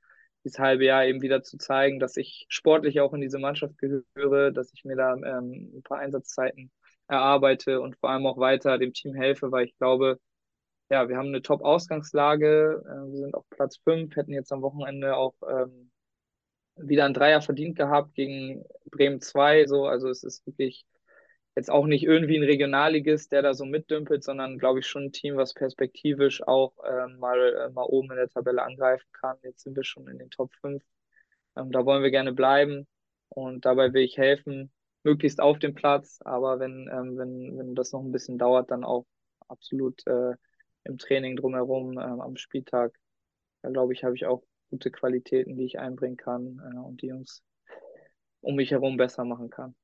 [0.45, 4.53] dieses halbe Jahr eben wieder zu zeigen, dass ich sportlich auch in diese Mannschaft gehöre,
[4.53, 6.71] dass ich mir da ähm, ein paar Einsatzzeiten
[7.09, 10.21] erarbeite und vor allem auch weiter dem Team helfe, weil ich glaube,
[10.91, 12.83] ja, wir haben eine Top-Ausgangslage.
[12.85, 15.91] Äh, wir sind auf Platz 5, hätten jetzt am Wochenende auch ähm,
[16.77, 19.67] wieder ein Dreier verdient gehabt gegen Bremen 2.
[19.67, 20.85] So, also es ist wirklich
[21.57, 25.13] jetzt auch nicht irgendwie ein Regionalligist, der da so mitdümpelt, sondern glaube ich schon ein
[25.13, 29.39] Team, was perspektivisch auch äh, mal, äh, mal oben in der Tabelle angreifen kann.
[29.43, 30.85] Jetzt sind wir schon in den Top 5.
[31.57, 32.87] Ähm, da wollen wir gerne bleiben
[33.31, 34.71] und dabei will ich helfen,
[35.03, 38.85] möglichst auf dem Platz, aber wenn, ähm, wenn, wenn das noch ein bisschen dauert, dann
[38.85, 39.07] auch
[39.49, 40.35] absolut äh,
[40.85, 42.95] im Training drumherum, äh, am Spieltag.
[43.63, 47.09] Da glaube ich, habe ich auch gute Qualitäten, die ich einbringen kann äh, und die
[47.09, 47.43] Jungs
[48.43, 49.75] um mich herum besser machen kann.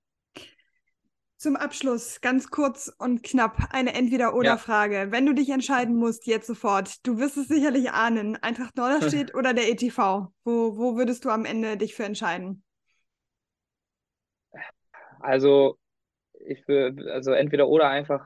[1.43, 4.95] Zum Abschluss, ganz kurz und knapp, eine Entweder-Oder-Frage.
[4.95, 5.11] Ja.
[5.11, 9.53] Wenn du dich entscheiden musst, jetzt sofort, du wirst es sicherlich ahnen, Eintracht Norderstedt oder
[9.53, 12.63] der ETV, wo, wo würdest du am Ende dich für entscheiden?
[15.19, 15.81] Also,
[16.47, 18.25] ich will, also entweder oder einfach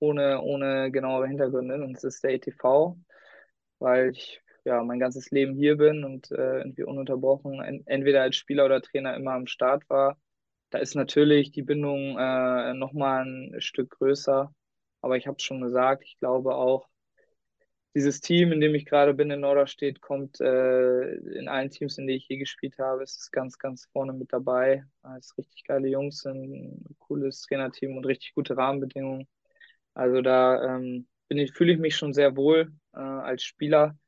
[0.00, 1.76] ohne, ohne genaue Hintergründe.
[1.76, 2.96] Und es ist der ETV,
[3.78, 8.64] weil ich ja mein ganzes Leben hier bin und äh, irgendwie ununterbrochen entweder als Spieler
[8.64, 10.18] oder Trainer immer am Start war
[10.70, 14.52] da ist natürlich die Bindung äh, nochmal ein Stück größer.
[15.00, 16.88] Aber ich habe es schon gesagt, ich glaube auch,
[17.94, 22.06] dieses Team, in dem ich gerade bin in Norderstedt, kommt äh, in allen Teams, in
[22.06, 24.84] denen ich je gespielt habe, ist ganz, ganz vorne mit dabei.
[25.18, 29.26] Es sind richtig geile Jungs, ein cooles Trainerteam und richtig gute Rahmenbedingungen.
[29.94, 33.98] Also da ähm, ich, fühle ich mich schon sehr wohl äh, als Spieler.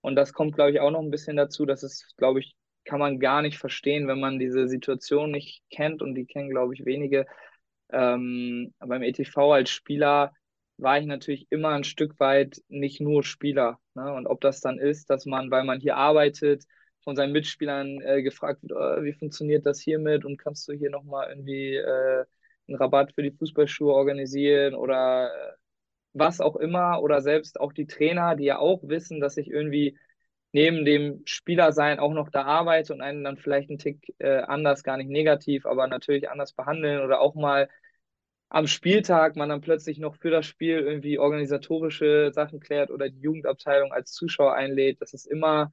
[0.00, 2.54] Und das kommt, glaube ich, auch noch ein bisschen dazu, dass es, glaube ich,
[2.90, 6.74] kann man gar nicht verstehen, wenn man diese Situation nicht kennt und die kennen, glaube
[6.74, 7.24] ich, wenige.
[7.92, 10.32] Ähm, beim ETV als Spieler
[10.76, 13.78] war ich natürlich immer ein Stück weit nicht nur Spieler.
[13.94, 14.12] Ne?
[14.12, 16.64] Und ob das dann ist, dass man, weil man hier arbeitet,
[17.04, 20.90] von seinen Mitspielern äh, gefragt wird, oh, wie funktioniert das hiermit und kannst du hier
[20.90, 22.24] nochmal irgendwie äh,
[22.66, 25.52] einen Rabatt für die Fußballschuhe organisieren oder äh,
[26.12, 29.96] was auch immer oder selbst auch die Trainer, die ja auch wissen, dass ich irgendwie
[30.52, 34.82] neben dem Spielersein auch noch da arbeite und einen dann vielleicht einen Tick äh, anders,
[34.84, 37.68] gar nicht negativ, aber natürlich anders behandeln oder auch mal
[38.48, 43.20] am Spieltag man dann plötzlich noch für das Spiel irgendwie organisatorische Sachen klärt oder die
[43.20, 45.00] Jugendabteilung als Zuschauer einlädt.
[45.02, 45.72] Das ist immer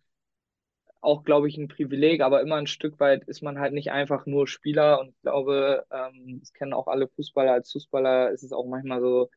[1.01, 4.25] auch, glaube ich, ein Privileg, aber immer ein Stück weit ist man halt nicht einfach
[4.25, 7.53] nur Spieler und ich glaube, ähm, das kennen auch alle Fußballer.
[7.53, 9.30] Als Fußballer ist es auch manchmal so,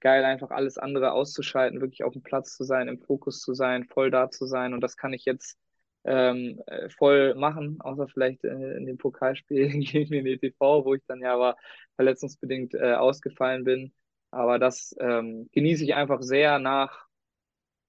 [0.00, 3.84] geil, einfach alles andere auszuschalten, wirklich auf dem Platz zu sein, im Fokus zu sein,
[3.84, 4.74] voll da zu sein.
[4.74, 5.58] Und das kann ich jetzt
[6.04, 11.02] ähm, äh, voll machen, außer vielleicht äh, in dem Pokalspiel gegen den ETV, wo ich
[11.06, 11.56] dann ja aber
[11.96, 13.92] verletzungsbedingt äh, ausgefallen bin.
[14.30, 17.06] Aber das ähm, genieße ich einfach sehr nach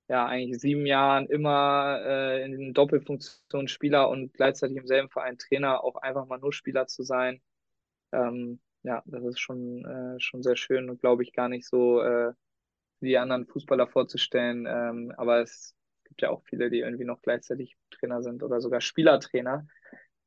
[0.07, 5.83] ja eigentlich sieben Jahren immer äh, in Doppelfunktion Spieler und gleichzeitig im selben Verein Trainer
[5.83, 7.41] auch einfach mal nur Spieler zu sein.
[8.13, 12.01] Ähm, ja, das ist schon, äh, schon sehr schön und glaube ich gar nicht so
[12.01, 12.33] äh,
[13.01, 14.65] die anderen Fußballer vorzustellen.
[14.67, 15.75] Ähm, aber es
[16.05, 19.67] gibt ja auch viele, die irgendwie noch gleichzeitig Trainer sind oder sogar Spielertrainer.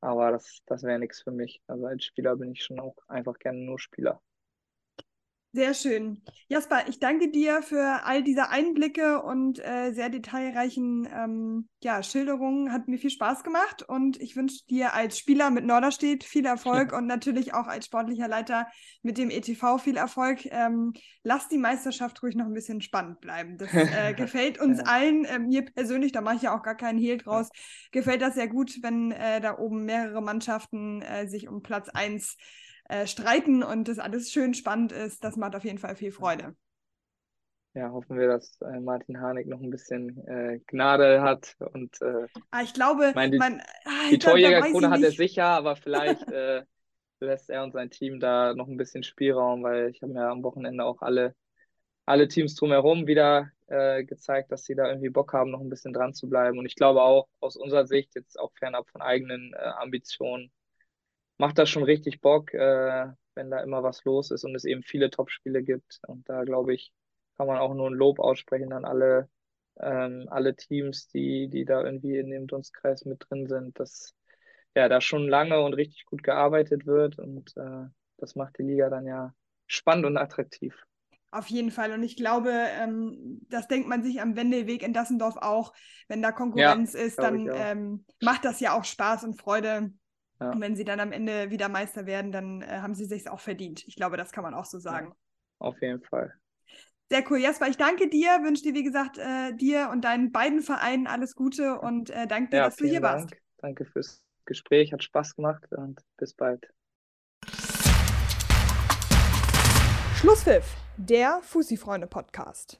[0.00, 1.62] Aber das, das wäre nichts für mich.
[1.66, 4.22] Also als Spieler bin ich schon auch einfach gerne nur Spieler.
[5.52, 6.22] Sehr schön.
[6.46, 12.72] Jasper, ich danke dir für all diese Einblicke und äh, sehr detailreichen ähm, ja, Schilderungen.
[12.72, 16.92] Hat mir viel Spaß gemacht und ich wünsche dir als Spieler mit Norderstedt viel Erfolg
[16.92, 18.68] und natürlich auch als sportlicher Leiter
[19.02, 20.46] mit dem ETV viel Erfolg.
[20.52, 20.92] Ähm,
[21.24, 23.58] lass die Meisterschaft ruhig noch ein bisschen spannend bleiben.
[23.58, 24.84] Das äh, gefällt uns ja.
[24.84, 25.24] allen.
[25.24, 27.48] Äh, mir persönlich, da mache ich ja auch gar keinen Hehl draus,
[27.90, 32.36] gefällt das sehr gut, wenn äh, da oben mehrere Mannschaften äh, sich um Platz 1
[32.90, 35.22] äh, streiten und das alles schön spannend ist.
[35.24, 36.54] Das macht auf jeden Fall viel Freude.
[37.72, 42.26] Ja, hoffen wir, dass äh, Martin Harnik noch ein bisschen äh, Gnade hat und äh,
[42.50, 46.64] ah, ich glaube, mein, die, man, ah, die Torjägerkrone hat er sicher, aber vielleicht äh,
[47.20, 50.42] lässt er und sein Team da noch ein bisschen Spielraum, weil ich habe mir am
[50.42, 51.36] Wochenende auch alle,
[52.06, 55.92] alle Teams drumherum wieder äh, gezeigt, dass sie da irgendwie Bock haben, noch ein bisschen
[55.92, 56.58] dran zu bleiben.
[56.58, 60.50] Und ich glaube auch aus unserer Sicht, jetzt auch fernab von eigenen äh, Ambitionen,
[61.40, 64.82] macht das schon richtig Bock, äh, wenn da immer was los ist und es eben
[64.82, 65.98] viele Top-Spiele gibt.
[66.06, 66.92] Und da glaube ich,
[67.38, 69.30] kann man auch nur ein Lob aussprechen an alle,
[69.80, 74.14] ähm, alle Teams, die, die da irgendwie in dem Dunstkreis mit drin sind, dass
[74.76, 77.86] ja da schon lange und richtig gut gearbeitet wird und äh,
[78.18, 79.34] das macht die Liga dann ja
[79.66, 80.74] spannend und attraktiv.
[81.32, 81.92] Auf jeden Fall.
[81.92, 85.72] Und ich glaube, ähm, das denkt man sich am Wendeweg in Dassendorf auch.
[86.08, 89.92] Wenn da Konkurrenz ja, ist, dann ähm, macht das ja auch Spaß und Freude.
[90.40, 90.50] Ja.
[90.52, 93.40] Und wenn sie dann am Ende wieder Meister werden, dann äh, haben sie sich auch
[93.40, 93.86] verdient.
[93.86, 95.08] Ich glaube, das kann man auch so sagen.
[95.08, 95.16] Ja,
[95.58, 96.34] auf jeden Fall.
[97.10, 97.38] Sehr cool.
[97.38, 101.34] Jasper, ich danke dir, wünsche dir, wie gesagt, äh, dir und deinen beiden Vereinen alles
[101.34, 103.22] Gute und äh, danke dir, ja, dass du hier Dank.
[103.22, 103.34] warst.
[103.58, 106.72] Danke fürs Gespräch, hat Spaß gemacht und bis bald.
[110.20, 112.78] Schlusspfiff, der Fussi-Freunde-Podcast.